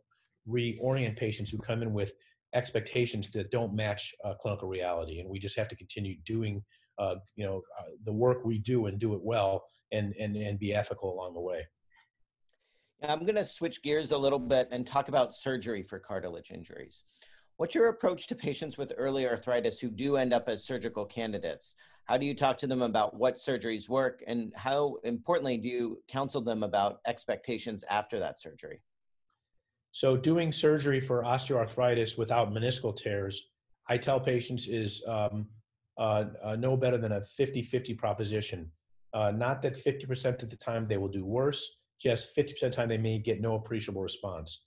reorient 0.48 1.18
patients 1.18 1.50
who 1.50 1.58
come 1.58 1.82
in 1.82 1.94
with 1.94 2.14
expectations 2.54 3.30
that 3.32 3.52
don't 3.52 3.74
match 3.74 4.14
uh, 4.24 4.34
clinical 4.36 4.68
reality, 4.68 5.20
and 5.20 5.30
we 5.30 5.40
just 5.40 5.58
have 5.58 5.68
to 5.68 5.76
continue 5.76 6.16
doing 6.26 6.64
uh, 7.00 7.16
you 7.36 7.46
know 7.46 7.62
uh, 7.80 7.92
the 8.06 8.14
work 8.14 8.46
we 8.46 8.60
do 8.60 8.86
and 8.86 9.00
do 9.00 9.14
it 9.14 9.22
well, 9.24 9.66
and 9.92 10.14
and 10.20 10.36
and 10.36 10.60
be 10.60 10.74
ethical 10.74 11.14
along 11.14 11.34
the 11.34 11.42
way. 11.42 11.66
I'm 13.02 13.22
going 13.22 13.36
to 13.36 13.44
switch 13.44 13.84
gears 13.84 14.14
a 14.14 14.18
little 14.18 14.40
bit 14.40 14.70
and 14.72 14.88
talk 14.88 15.10
about 15.10 15.34
surgery 15.34 15.84
for 15.84 16.00
cartilage 16.00 16.52
injuries. 16.52 17.04
What's 17.58 17.76
your 17.76 17.90
approach 17.90 18.26
to 18.28 18.36
patients 18.36 18.80
with 18.80 18.94
early 18.98 19.28
arthritis 19.28 19.80
who 19.80 19.90
do 19.90 20.18
end 20.18 20.34
up 20.34 20.50
as 20.50 20.64
surgical 20.64 21.06
candidates? 21.06 21.76
How 22.06 22.18
do 22.18 22.26
you 22.26 22.36
talk 22.36 22.58
to 22.60 22.68
them 22.68 22.82
about 22.82 23.16
what 23.16 23.36
surgeries 23.36 23.88
work, 23.88 24.24
and 24.26 24.52
how 24.56 24.98
importantly 25.04 25.58
do 25.58 25.68
you 25.68 26.02
counsel 26.08 26.42
them 26.42 26.64
about 26.64 27.00
expectations 27.06 27.84
after 27.90 28.20
that 28.20 28.40
surgery? 28.40 28.82
So, 29.92 30.18
doing 30.18 30.52
surgery 30.52 31.00
for 31.00 31.22
osteoarthritis 31.22 32.18
without 32.18 32.52
meniscal 32.52 32.96
tears, 32.96 33.50
I 33.88 33.98
tell 33.98 34.20
patients 34.20 34.68
is 34.68 35.04
um, 35.08 35.46
uh, 36.00 36.26
uh, 36.44 36.56
no 36.56 36.76
better 36.76 36.98
than 36.98 37.12
a 37.14 37.22
50 37.22 37.62
50 37.62 37.94
proposition. 37.94 38.72
Uh, 39.14 39.30
not 39.30 39.62
that 39.62 39.78
50% 39.78 40.42
of 40.42 40.50
the 40.50 40.56
time 40.56 40.88
they 40.88 40.98
will 40.98 41.08
do 41.08 41.24
worse, 41.24 41.78
just 42.02 42.36
50% 42.36 42.50
of 42.50 42.60
the 42.60 42.70
time 42.72 42.90
they 42.90 42.98
may 42.98 43.20
get 43.20 43.42
no 43.42 43.54
appreciable 43.54 44.02
response. 44.02 44.66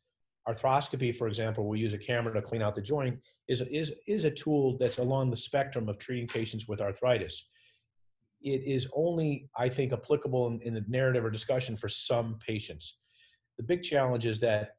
Arthroscopy, 0.49 1.15
for 1.15 1.27
example, 1.27 1.67
we 1.67 1.81
use 1.81 1.95
a 1.95 1.99
camera 1.99 2.33
to 2.35 2.43
clean 2.43 2.63
out 2.63 2.75
the 2.75 2.83
joint, 2.83 3.19
is, 3.49 3.63
is, 3.63 3.93
is 4.07 4.25
a 4.25 4.31
tool 4.31 4.77
that's 4.79 4.99
along 4.99 5.31
the 5.31 5.37
spectrum 5.37 5.89
of 5.89 5.99
treating 5.99 6.29
patients 6.29 6.69
with 6.69 6.81
arthritis. 6.81 7.49
It 8.43 8.63
is 8.65 8.89
only, 8.95 9.49
I 9.57 9.69
think, 9.69 9.93
applicable 9.93 10.47
in, 10.47 10.61
in 10.63 10.75
the 10.75 10.85
narrative 10.89 11.25
or 11.25 11.31
discussion 11.31 11.77
for 11.77 11.89
some 11.89 12.39
patients. 12.47 12.99
The 13.59 13.65
big 13.65 13.83
challenge 13.83 14.25
is 14.25 14.39
that 14.41 14.77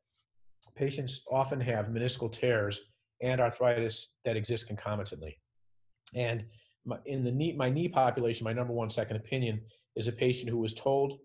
patients 0.75 1.21
often 1.29 1.59
have 1.59 1.87
meniscal 1.87 2.31
tears 2.31 2.81
and 3.21 3.41
arthritis 3.41 4.09
that 4.23 4.37
exist 4.37 4.67
concomitantly. 4.67 5.37
And 6.15 6.45
my, 6.85 6.97
in 7.05 7.23
the 7.23 7.31
knee, 7.31 7.53
my 7.53 7.69
knee 7.69 7.89
population, 7.89 8.45
my 8.45 8.53
number 8.53 8.73
one 8.73 8.89
second 8.89 9.17
opinion 9.17 9.59
is 9.95 10.07
a 10.07 10.11
patient 10.11 10.49
who 10.49 10.59
was 10.59 10.73
told 10.73 11.19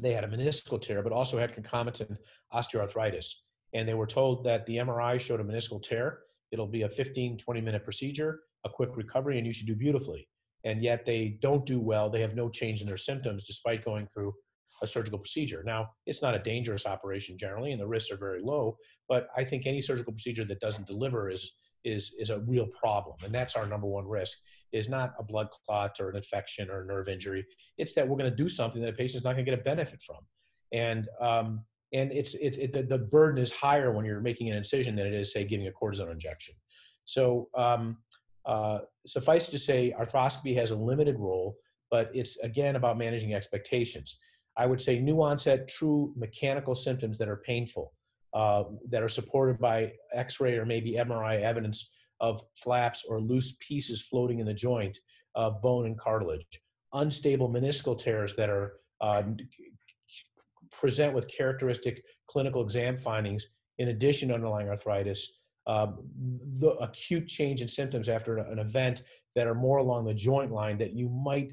they 0.00 0.12
had 0.12 0.24
a 0.24 0.28
meniscal 0.28 0.80
tear, 0.80 1.02
but 1.02 1.12
also 1.12 1.38
had 1.38 1.52
concomitant 1.52 2.18
osteoarthritis. 2.52 3.34
And 3.74 3.88
they 3.88 3.94
were 3.94 4.06
told 4.06 4.44
that 4.44 4.66
the 4.66 4.76
MRI 4.76 5.20
showed 5.20 5.40
a 5.40 5.44
meniscal 5.44 5.82
tear. 5.82 6.20
It'll 6.50 6.66
be 6.66 6.82
a 6.82 6.88
15, 6.88 7.38
20 7.38 7.60
minute 7.60 7.84
procedure, 7.84 8.40
a 8.64 8.68
quick 8.68 8.96
recovery, 8.96 9.38
and 9.38 9.46
you 9.46 9.52
should 9.52 9.66
do 9.66 9.76
beautifully. 9.76 10.28
And 10.64 10.82
yet 10.82 11.04
they 11.04 11.38
don't 11.40 11.64
do 11.64 11.80
well. 11.80 12.10
They 12.10 12.20
have 12.20 12.34
no 12.34 12.48
change 12.48 12.80
in 12.80 12.86
their 12.86 12.98
symptoms 12.98 13.44
despite 13.44 13.84
going 13.84 14.06
through 14.06 14.34
a 14.82 14.86
surgical 14.86 15.18
procedure. 15.18 15.62
Now, 15.64 15.90
it's 16.06 16.22
not 16.22 16.34
a 16.34 16.38
dangerous 16.38 16.86
operation 16.86 17.38
generally, 17.38 17.72
and 17.72 17.80
the 17.80 17.86
risks 17.86 18.10
are 18.10 18.16
very 18.16 18.42
low. 18.42 18.76
But 19.08 19.28
I 19.36 19.44
think 19.44 19.66
any 19.66 19.80
surgical 19.80 20.12
procedure 20.12 20.44
that 20.44 20.60
doesn't 20.60 20.86
deliver 20.86 21.30
is 21.30 21.52
is 21.84 22.14
is 22.18 22.30
a 22.30 22.40
real 22.40 22.66
problem 22.66 23.16
and 23.24 23.34
that's 23.34 23.56
our 23.56 23.66
number 23.66 23.86
one 23.86 24.06
risk 24.06 24.38
is 24.72 24.88
not 24.88 25.14
a 25.18 25.22
blood 25.22 25.48
clot 25.64 25.96
or 26.00 26.10
an 26.10 26.16
infection 26.16 26.68
or 26.70 26.82
a 26.82 26.86
nerve 26.86 27.08
injury 27.08 27.44
it's 27.78 27.94
that 27.94 28.06
we're 28.06 28.16
going 28.16 28.30
to 28.30 28.36
do 28.36 28.48
something 28.48 28.82
that 28.82 28.90
a 28.90 28.92
patient's 28.92 29.24
not 29.24 29.32
going 29.32 29.44
to 29.44 29.50
get 29.50 29.58
a 29.58 29.62
benefit 29.62 30.00
from 30.06 30.18
and 30.72 31.08
um, 31.20 31.64
and 31.92 32.12
it's 32.12 32.34
it, 32.34 32.56
it 32.58 32.72
the, 32.72 32.82
the, 32.82 32.98
burden 32.98 33.42
is 33.42 33.50
higher 33.50 33.90
when 33.92 34.04
you're 34.04 34.20
making 34.20 34.50
an 34.50 34.56
incision 34.56 34.94
than 34.96 35.06
it 35.06 35.14
is 35.14 35.32
say 35.32 35.44
giving 35.44 35.66
a 35.66 35.70
cortisone 35.70 36.12
injection 36.12 36.54
so 37.04 37.48
um, 37.56 37.96
uh, 38.46 38.78
suffice 39.06 39.48
to 39.48 39.58
say 39.58 39.94
arthroscopy 39.98 40.54
has 40.54 40.70
a 40.70 40.76
limited 40.76 41.18
role 41.18 41.56
but 41.90 42.10
it's 42.14 42.36
again 42.38 42.76
about 42.76 42.98
managing 42.98 43.34
expectations 43.34 44.18
i 44.56 44.66
would 44.66 44.80
say 44.80 44.98
new 44.98 45.22
onset 45.22 45.68
true 45.68 46.12
mechanical 46.16 46.74
symptoms 46.74 47.18
that 47.18 47.28
are 47.28 47.42
painful 47.46 47.92
uh, 48.32 48.64
that 48.88 49.02
are 49.02 49.08
supported 49.08 49.58
by 49.58 49.92
X-ray 50.14 50.56
or 50.56 50.64
maybe 50.64 50.92
MRI 50.92 51.42
evidence 51.42 51.90
of 52.20 52.42
flaps 52.62 53.04
or 53.08 53.20
loose 53.20 53.56
pieces 53.66 54.00
floating 54.00 54.40
in 54.40 54.46
the 54.46 54.54
joint 54.54 54.98
of 55.34 55.60
bone 55.62 55.86
and 55.86 55.98
cartilage. 55.98 56.46
Unstable 56.92 57.48
meniscal 57.48 57.98
tears 57.98 58.36
that 58.36 58.50
are 58.50 58.74
uh, 59.00 59.22
present 60.72 61.14
with 61.14 61.28
characteristic 61.28 62.02
clinical 62.28 62.62
exam 62.62 62.96
findings 62.96 63.46
in 63.78 63.88
addition 63.88 64.28
to 64.28 64.34
underlying 64.34 64.68
arthritis. 64.68 65.40
Um, 65.66 65.98
the 66.58 66.70
acute 66.80 67.28
change 67.28 67.60
in 67.60 67.68
symptoms 67.68 68.08
after 68.08 68.38
an 68.38 68.58
event 68.58 69.02
that 69.36 69.46
are 69.46 69.54
more 69.54 69.78
along 69.78 70.06
the 70.06 70.14
joint 70.14 70.50
line 70.50 70.78
that 70.78 70.92
you 70.92 71.08
might 71.08 71.52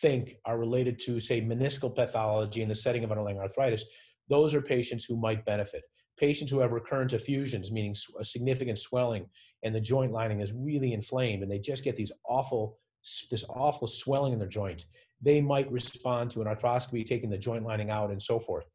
think 0.00 0.36
are 0.44 0.58
related 0.58 0.98
to, 1.00 1.18
say, 1.18 1.40
meniscal 1.40 1.94
pathology 1.94 2.62
in 2.62 2.68
the 2.68 2.74
setting 2.74 3.04
of 3.04 3.10
underlying 3.10 3.38
arthritis, 3.38 3.84
those 4.28 4.54
are 4.54 4.60
patients 4.60 5.04
who 5.04 5.16
might 5.16 5.44
benefit 5.44 5.82
patients 6.18 6.50
who 6.50 6.58
have 6.60 6.72
recurrent 6.72 7.12
effusions, 7.12 7.72
meaning 7.72 7.94
significant 8.22 8.78
swelling, 8.78 9.26
and 9.62 9.74
the 9.74 9.80
joint 9.80 10.12
lining 10.12 10.40
is 10.40 10.52
really 10.52 10.92
inflamed, 10.92 11.42
and 11.42 11.50
they 11.50 11.58
just 11.58 11.84
get 11.84 11.96
these 11.96 12.12
awful, 12.28 12.76
this 13.30 13.44
awful 13.48 13.88
swelling 13.88 14.32
in 14.32 14.38
their 14.38 14.48
joint, 14.48 14.86
they 15.20 15.40
might 15.40 15.70
respond 15.70 16.30
to 16.30 16.40
an 16.40 16.46
arthroscopy, 16.46 17.04
taking 17.04 17.30
the 17.30 17.38
joint 17.38 17.64
lining 17.64 17.90
out, 17.90 18.10
and 18.10 18.22
so 18.22 18.38
forth, 18.38 18.66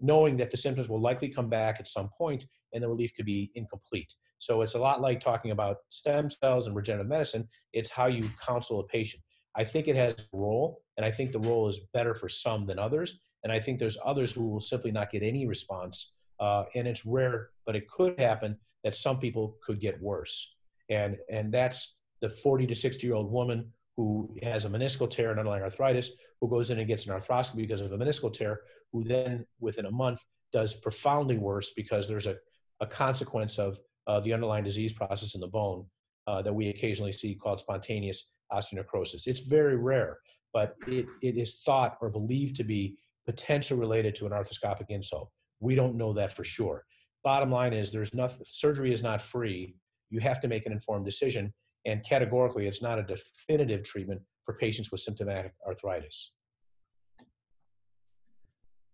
knowing 0.00 0.36
that 0.38 0.50
the 0.50 0.56
symptoms 0.56 0.88
will 0.88 1.00
likely 1.00 1.28
come 1.28 1.48
back 1.48 1.78
at 1.78 1.88
some 1.88 2.08
point, 2.16 2.46
and 2.72 2.82
the 2.82 2.88
relief 2.88 3.12
could 3.14 3.26
be 3.26 3.50
incomplete. 3.54 4.12
So 4.38 4.62
it's 4.62 4.74
a 4.74 4.78
lot 4.78 5.00
like 5.00 5.20
talking 5.20 5.50
about 5.50 5.78
stem 5.90 6.30
cells 6.30 6.66
and 6.66 6.74
regenerative 6.74 7.10
medicine. 7.10 7.48
It's 7.72 7.90
how 7.90 8.06
you 8.06 8.30
counsel 8.44 8.80
a 8.80 8.86
patient. 8.86 9.22
I 9.56 9.64
think 9.64 9.88
it 9.88 9.96
has 9.96 10.14
a 10.14 10.36
role, 10.36 10.82
and 10.96 11.04
I 11.04 11.10
think 11.10 11.32
the 11.32 11.40
role 11.40 11.68
is 11.68 11.80
better 11.92 12.14
for 12.14 12.28
some 12.28 12.66
than 12.66 12.78
others. 12.78 13.20
And 13.42 13.52
I 13.52 13.60
think 13.60 13.78
there's 13.78 13.98
others 14.04 14.32
who 14.32 14.48
will 14.48 14.60
simply 14.60 14.90
not 14.90 15.10
get 15.10 15.22
any 15.22 15.46
response 15.46 16.12
uh, 16.40 16.64
and 16.74 16.88
it's 16.88 17.04
rare, 17.04 17.50
but 17.66 17.76
it 17.76 17.88
could 17.88 18.18
happen 18.18 18.56
that 18.82 18.96
some 18.96 19.18
people 19.18 19.56
could 19.64 19.78
get 19.78 20.00
worse. 20.00 20.56
And, 20.88 21.18
and 21.30 21.52
that's 21.52 21.96
the 22.22 22.30
40 22.30 22.66
to 22.66 22.74
60 22.74 23.06
year 23.06 23.14
old 23.14 23.30
woman 23.30 23.70
who 24.00 24.34
has 24.42 24.64
a 24.64 24.68
meniscal 24.70 25.10
tear 25.10 25.28
and 25.28 25.38
underlying 25.38 25.62
arthritis, 25.62 26.12
who 26.40 26.48
goes 26.48 26.70
in 26.70 26.78
and 26.78 26.88
gets 26.88 27.06
an 27.06 27.12
arthroscopy 27.12 27.56
because 27.56 27.82
of 27.82 27.92
a 27.92 27.98
meniscal 27.98 28.32
tear, 28.32 28.60
who 28.94 29.04
then 29.04 29.44
within 29.60 29.84
a 29.84 29.90
month 29.90 30.24
does 30.54 30.72
profoundly 30.72 31.36
worse 31.36 31.72
because 31.76 32.08
there's 32.08 32.26
a, 32.26 32.34
a 32.80 32.86
consequence 32.86 33.58
of 33.58 33.78
uh, 34.06 34.18
the 34.20 34.32
underlying 34.32 34.64
disease 34.64 34.94
process 34.94 35.34
in 35.34 35.40
the 35.42 35.46
bone 35.46 35.84
uh, 36.26 36.40
that 36.40 36.50
we 36.50 36.68
occasionally 36.68 37.12
see 37.12 37.34
called 37.34 37.60
spontaneous 37.60 38.24
osteonecrosis. 38.50 39.26
It's 39.26 39.40
very 39.40 39.76
rare, 39.76 40.16
but 40.54 40.76
it, 40.86 41.04
it 41.20 41.36
is 41.36 41.60
thought 41.66 41.98
or 42.00 42.08
believed 42.08 42.56
to 42.56 42.64
be 42.64 42.96
potentially 43.26 43.78
related 43.78 44.14
to 44.14 44.24
an 44.24 44.32
arthroscopic 44.32 44.86
insult. 44.88 45.30
We 45.60 45.74
don't 45.74 45.96
know 45.96 46.14
that 46.14 46.32
for 46.32 46.42
sure. 46.42 46.86
Bottom 47.22 47.50
line 47.50 47.74
is 47.74 47.92
there's 47.92 48.14
nothing, 48.14 48.46
surgery 48.46 48.94
is 48.94 49.02
not 49.02 49.20
free. 49.20 49.74
You 50.08 50.20
have 50.20 50.40
to 50.40 50.48
make 50.48 50.64
an 50.64 50.72
informed 50.72 51.04
decision. 51.04 51.52
And 51.86 52.04
categorically, 52.04 52.66
it's 52.66 52.82
not 52.82 52.98
a 52.98 53.02
definitive 53.02 53.82
treatment 53.82 54.20
for 54.44 54.54
patients 54.54 54.90
with 54.90 55.00
symptomatic 55.00 55.54
arthritis. 55.66 56.32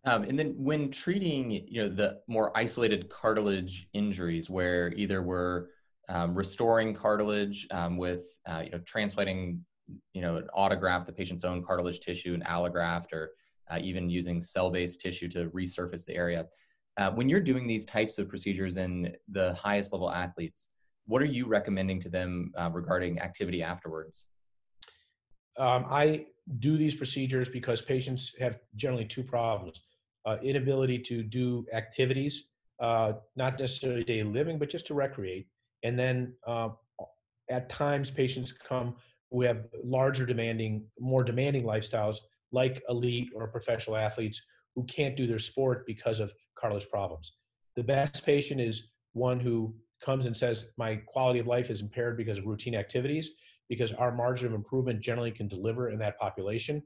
Um, 0.05 0.23
and 0.23 0.39
then 0.39 0.55
when 0.57 0.93
treating, 0.93 1.51
you 1.51 1.83
know, 1.83 1.89
the 1.89 2.21
more 2.29 2.57
isolated 2.57 3.09
cartilage 3.11 3.89
injuries 3.93 4.49
where 4.49 4.93
either 4.95 5.21
we're 5.21 5.67
um, 6.09 6.33
restoring 6.33 6.95
cartilage 6.95 7.67
um, 7.73 7.97
with, 7.97 8.21
uh, 8.49 8.63
you 8.65 8.71
know, 8.71 8.79
transplanting, 8.87 9.65
you 10.13 10.23
know, 10.23 10.37
an 10.37 10.47
autograft, 10.57 11.07
the 11.07 11.13
patient's 11.13 11.43
own 11.43 11.61
cartilage 11.65 11.99
tissue, 11.99 12.35
an 12.35 12.43
allograft, 12.43 13.13
or 13.13 13.33
uh, 13.69 13.79
even 13.83 14.09
using 14.09 14.41
cell-based 14.41 15.01
tissue 15.01 15.29
to 15.29 15.47
resurface 15.51 16.07
the 16.07 16.15
area. 16.15 16.47
Uh, 16.99 17.11
when 17.11 17.29
you're 17.29 17.41
doing 17.41 17.67
these 17.67 17.85
types 17.85 18.19
of 18.19 18.29
procedures 18.29 18.77
in 18.77 19.13
the 19.33 19.53
highest 19.55 19.93
level 19.93 20.11
athletes, 20.11 20.71
what 21.07 21.23
are 21.23 21.27
you 21.27 21.47
recommending 21.47 22.01
to 22.01 22.09
them 22.09 22.53
uh, 22.59 22.71
regarding 22.73 23.21
activity 23.21 23.63
afterwards? 23.63 24.27
Um, 25.59 25.87
I 25.89 26.27
do 26.59 26.77
these 26.77 26.95
procedures 26.95 27.49
because 27.49 27.81
patients 27.81 28.35
have 28.39 28.59
generally 28.77 29.07
two 29.07 29.23
problems 29.23 29.81
uh, 30.27 30.37
inability 30.43 30.99
to 30.99 31.23
do 31.23 31.65
activities, 31.73 32.49
uh, 32.81 33.13
not 33.37 33.59
necessarily 33.59 34.05
daily 34.05 34.29
living, 34.29 34.59
but 34.59 34.69
just 34.69 34.87
to 34.89 34.95
recreate. 34.95 35.47
And 35.85 35.99
then 35.99 36.35
uh, 36.47 36.71
at 37.49 37.69
times, 37.69 38.11
patients 38.11 38.53
come 38.53 38.97
who 39.31 39.43
have 39.43 39.67
larger 39.85 40.27
demanding, 40.27 40.85
more 40.99 41.23
demanding 41.23 41.63
lifestyles 41.63 42.17
like 42.53 42.83
elite 42.89 43.29
or 43.35 43.47
professional 43.49 43.97
athletes 43.97 44.43
who 44.75 44.85
can't 44.85 45.17
do 45.17 45.27
their 45.27 45.39
sport 45.39 45.87
because 45.87 46.21
of 46.21 46.33
cartilage 46.59 46.89
problems. 46.91 47.33
The 47.77 47.83
best 47.83 48.25
patient 48.25 48.61
is 48.61 48.89
one 49.13 49.41
who 49.41 49.75
comes 50.01 50.27
and 50.27 50.37
says, 50.37 50.67
My 50.77 50.97
quality 51.07 51.39
of 51.39 51.47
life 51.47 51.71
is 51.71 51.83
impaired 51.83 52.17
because 52.17 52.39
of 52.39 52.47
routine 52.47 52.75
activities, 52.75 53.33
because 53.69 53.93
our 53.93 54.15
margin 54.15 54.47
of 54.47 54.55
improvement 54.55 55.01
generally 55.01 55.31
can 55.31 55.49
deliver 55.49 55.91
in 55.91 55.99
that 55.99 56.19
population. 56.19 56.83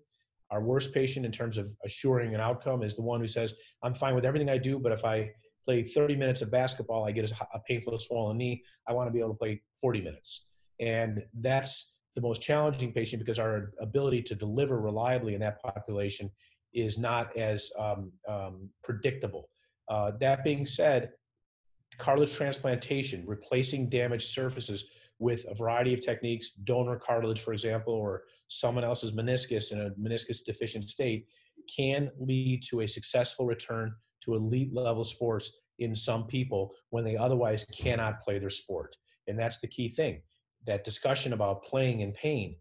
Our 0.50 0.62
worst 0.62 0.92
patient, 0.92 1.24
in 1.24 1.32
terms 1.32 1.58
of 1.58 1.70
assuring 1.84 2.34
an 2.34 2.40
outcome, 2.40 2.82
is 2.82 2.96
the 2.96 3.02
one 3.02 3.20
who 3.20 3.26
says, 3.26 3.54
I'm 3.82 3.94
fine 3.94 4.14
with 4.14 4.24
everything 4.24 4.50
I 4.50 4.58
do, 4.58 4.78
but 4.78 4.90
if 4.90 5.04
I 5.04 5.30
play 5.64 5.82
30 5.82 6.16
minutes 6.16 6.42
of 6.42 6.50
basketball, 6.50 7.06
I 7.06 7.12
get 7.12 7.30
a 7.30 7.58
painful 7.68 7.96
swollen 7.98 8.36
knee. 8.36 8.62
I 8.88 8.92
want 8.92 9.06
to 9.06 9.12
be 9.12 9.20
able 9.20 9.30
to 9.30 9.38
play 9.38 9.62
40 9.80 10.00
minutes. 10.00 10.46
And 10.80 11.22
that's 11.40 11.92
the 12.16 12.20
most 12.20 12.42
challenging 12.42 12.92
patient 12.92 13.20
because 13.20 13.38
our 13.38 13.72
ability 13.80 14.22
to 14.22 14.34
deliver 14.34 14.80
reliably 14.80 15.34
in 15.34 15.40
that 15.40 15.62
population 15.62 16.30
is 16.72 16.98
not 16.98 17.36
as 17.36 17.70
um, 17.78 18.10
um, 18.28 18.68
predictable. 18.82 19.48
Uh, 19.88 20.12
that 20.20 20.42
being 20.44 20.64
said, 20.64 21.10
cartilage 22.00 22.34
transplantation, 22.34 23.24
replacing 23.26 23.88
damaged 23.88 24.28
surfaces 24.30 24.84
with 25.18 25.44
a 25.48 25.54
variety 25.54 25.92
of 25.92 26.00
techniques, 26.00 26.50
donor 26.64 26.96
cartilage, 26.96 27.40
for 27.40 27.52
example, 27.52 27.92
or 27.92 28.24
someone 28.48 28.84
else's 28.84 29.12
meniscus 29.12 29.70
in 29.70 29.80
a 29.80 29.90
meniscus 29.90 30.42
deficient 30.44 30.88
state, 30.88 31.26
can 31.74 32.10
lead 32.18 32.62
to 32.62 32.80
a 32.80 32.88
successful 32.88 33.46
return 33.46 33.94
to 34.22 34.34
elite 34.34 34.74
level 34.74 35.04
sports 35.04 35.52
in 35.78 35.94
some 35.94 36.26
people 36.26 36.72
when 36.90 37.04
they 37.04 37.16
otherwise 37.16 37.64
cannot 37.72 38.20
play 38.22 38.38
their 38.38 38.50
sport. 38.50 38.96
And 39.26 39.38
that's 39.38 39.58
the 39.58 39.66
key 39.66 39.88
thing. 39.88 40.22
That 40.66 40.84
discussion 40.84 41.32
about 41.32 41.64
playing 41.64 42.00
in 42.00 42.12
pain, 42.12 42.56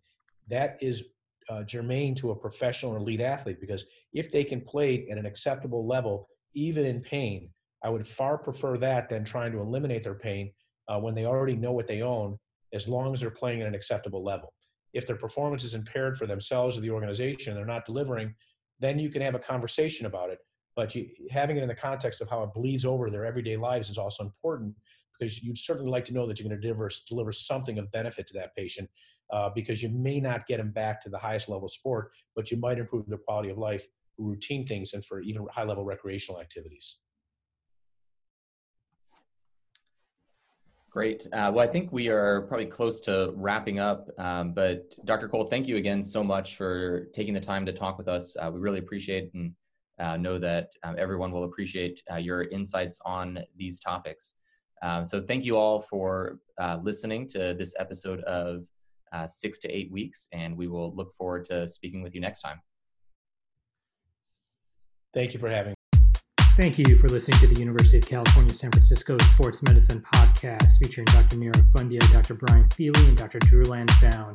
that 0.49 0.77
is 0.81 1.03
uh, 1.49 1.63
germane 1.63 2.15
to 2.15 2.31
a 2.31 2.35
professional 2.35 2.93
or 2.93 2.97
elite 2.97 3.21
athlete 3.21 3.59
because 3.59 3.85
if 4.13 4.31
they 4.31 4.43
can 4.43 4.61
play 4.61 5.07
at 5.11 5.17
an 5.17 5.25
acceptable 5.25 5.87
level, 5.87 6.27
even 6.53 6.85
in 6.85 6.99
pain, 6.99 7.49
I 7.83 7.89
would 7.89 8.05
far 8.05 8.37
prefer 8.37 8.77
that 8.77 9.09
than 9.09 9.23
trying 9.23 9.51
to 9.53 9.59
eliminate 9.59 10.03
their 10.03 10.15
pain 10.15 10.51
uh, 10.87 10.99
when 10.99 11.15
they 11.15 11.25
already 11.25 11.55
know 11.55 11.71
what 11.71 11.87
they 11.87 12.01
own, 12.01 12.37
as 12.73 12.87
long 12.87 13.13
as 13.13 13.21
they're 13.21 13.29
playing 13.29 13.61
at 13.61 13.67
an 13.67 13.75
acceptable 13.75 14.23
level. 14.23 14.53
If 14.93 15.05
their 15.05 15.15
performance 15.15 15.63
is 15.63 15.75
impaired 15.75 16.17
for 16.17 16.25
themselves 16.25 16.77
or 16.77 16.81
the 16.81 16.89
organization, 16.89 17.55
they're 17.55 17.65
not 17.65 17.85
delivering, 17.85 18.33
then 18.79 18.99
you 18.99 19.09
can 19.09 19.21
have 19.21 19.35
a 19.35 19.39
conversation 19.39 20.05
about 20.05 20.29
it. 20.29 20.39
But 20.75 20.95
you, 20.95 21.07
having 21.29 21.57
it 21.57 21.61
in 21.61 21.67
the 21.67 21.75
context 21.75 22.21
of 22.21 22.29
how 22.29 22.43
it 22.43 22.53
bleeds 22.53 22.85
over 22.85 23.09
their 23.09 23.25
everyday 23.25 23.57
lives 23.57 23.89
is 23.89 23.97
also 23.97 24.23
important 24.23 24.75
because 25.17 25.43
you'd 25.43 25.57
certainly 25.57 25.91
like 25.91 26.05
to 26.05 26.13
know 26.13 26.25
that 26.27 26.39
you're 26.39 26.47
going 26.47 26.59
to 26.59 26.67
deliver, 26.67 26.89
deliver 27.07 27.31
something 27.31 27.77
of 27.77 27.91
benefit 27.91 28.25
to 28.27 28.33
that 28.33 28.55
patient 28.55 28.89
uh, 29.31 29.49
because 29.53 29.83
you 29.83 29.89
may 29.89 30.19
not 30.19 30.47
get 30.47 30.57
them 30.57 30.71
back 30.71 31.01
to 31.03 31.09
the 31.09 31.17
highest 31.17 31.49
level 31.49 31.67
sport, 31.67 32.11
but 32.35 32.49
you 32.49 32.57
might 32.57 32.79
improve 32.79 33.05
their 33.07 33.17
quality 33.17 33.49
of 33.49 33.57
life 33.57 33.85
routine 34.17 34.65
things 34.65 34.93
and 34.93 35.05
for 35.05 35.21
even 35.21 35.45
high 35.51 35.63
level 35.63 35.83
recreational 35.83 36.41
activities. 36.41 36.97
Great. 40.89 41.27
Uh, 41.33 41.51
well, 41.53 41.59
I 41.59 41.67
think 41.67 41.91
we 41.91 42.09
are 42.09 42.41
probably 42.47 42.65
close 42.65 42.99
to 43.01 43.31
wrapping 43.35 43.79
up. 43.79 44.09
Um, 44.17 44.53
but 44.53 44.97
Dr. 45.05 45.27
Cole, 45.29 45.45
thank 45.45 45.67
you 45.67 45.77
again 45.77 46.03
so 46.03 46.23
much 46.23 46.55
for 46.55 47.05
taking 47.13 47.33
the 47.33 47.39
time 47.39 47.65
to 47.67 47.71
talk 47.71 47.97
with 47.99 48.07
us. 48.07 48.35
Uh, 48.39 48.49
we 48.51 48.59
really 48.59 48.79
appreciate 48.79 49.31
and 49.35 49.53
uh, 49.99 50.17
know 50.17 50.39
that 50.39 50.71
um, 50.83 50.95
everyone 50.97 51.31
will 51.31 51.43
appreciate 51.43 52.01
uh, 52.11 52.15
your 52.15 52.43
insights 52.43 52.97
on 53.05 53.39
these 53.55 53.79
topics. 53.79 54.35
Um, 54.81 55.05
so 55.05 55.21
thank 55.21 55.45
you 55.45 55.57
all 55.57 55.81
for 55.81 56.39
uh, 56.57 56.79
listening 56.81 57.27
to 57.29 57.53
this 57.53 57.75
episode 57.77 58.21
of 58.21 58.63
uh, 59.11 59.27
Six 59.27 59.59
to 59.59 59.69
Eight 59.69 59.91
Weeks, 59.91 60.27
and 60.31 60.55
we 60.55 60.67
will 60.67 60.95
look 60.95 61.13
forward 61.15 61.45
to 61.45 61.67
speaking 61.67 62.01
with 62.01 62.15
you 62.15 62.21
next 62.21 62.41
time. 62.41 62.61
Thank 65.13 65.33
you 65.33 65.39
for 65.39 65.49
having 65.49 65.75
Thank 66.59 66.77
you 66.77 66.97
for 66.97 67.07
listening 67.07 67.39
to 67.39 67.47
the 67.47 67.57
University 67.57 67.99
of 67.99 68.05
California 68.05 68.53
San 68.53 68.69
Francisco 68.69 69.17
Sports 69.19 69.63
Medicine 69.63 70.01
Podcast 70.01 70.77
featuring 70.77 71.05
Dr. 71.05 71.37
Nirav 71.37 71.71
Pandya, 71.71 72.01
Dr. 72.11 72.33
Brian 72.33 72.67
Feeley, 72.67 73.07
and 73.07 73.15
Dr. 73.15 73.39
Drew 73.39 73.63
Lansdown. 73.63 74.33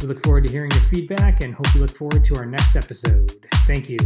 We 0.00 0.08
look 0.08 0.24
forward 0.24 0.46
to 0.46 0.52
hearing 0.52 0.72
your 0.72 0.80
feedback 0.80 1.44
and 1.44 1.54
hope 1.54 1.72
you 1.72 1.82
look 1.82 1.96
forward 1.96 2.24
to 2.24 2.34
our 2.34 2.44
next 2.44 2.74
episode. 2.74 3.30
Thank 3.68 3.88
you. 3.88 3.98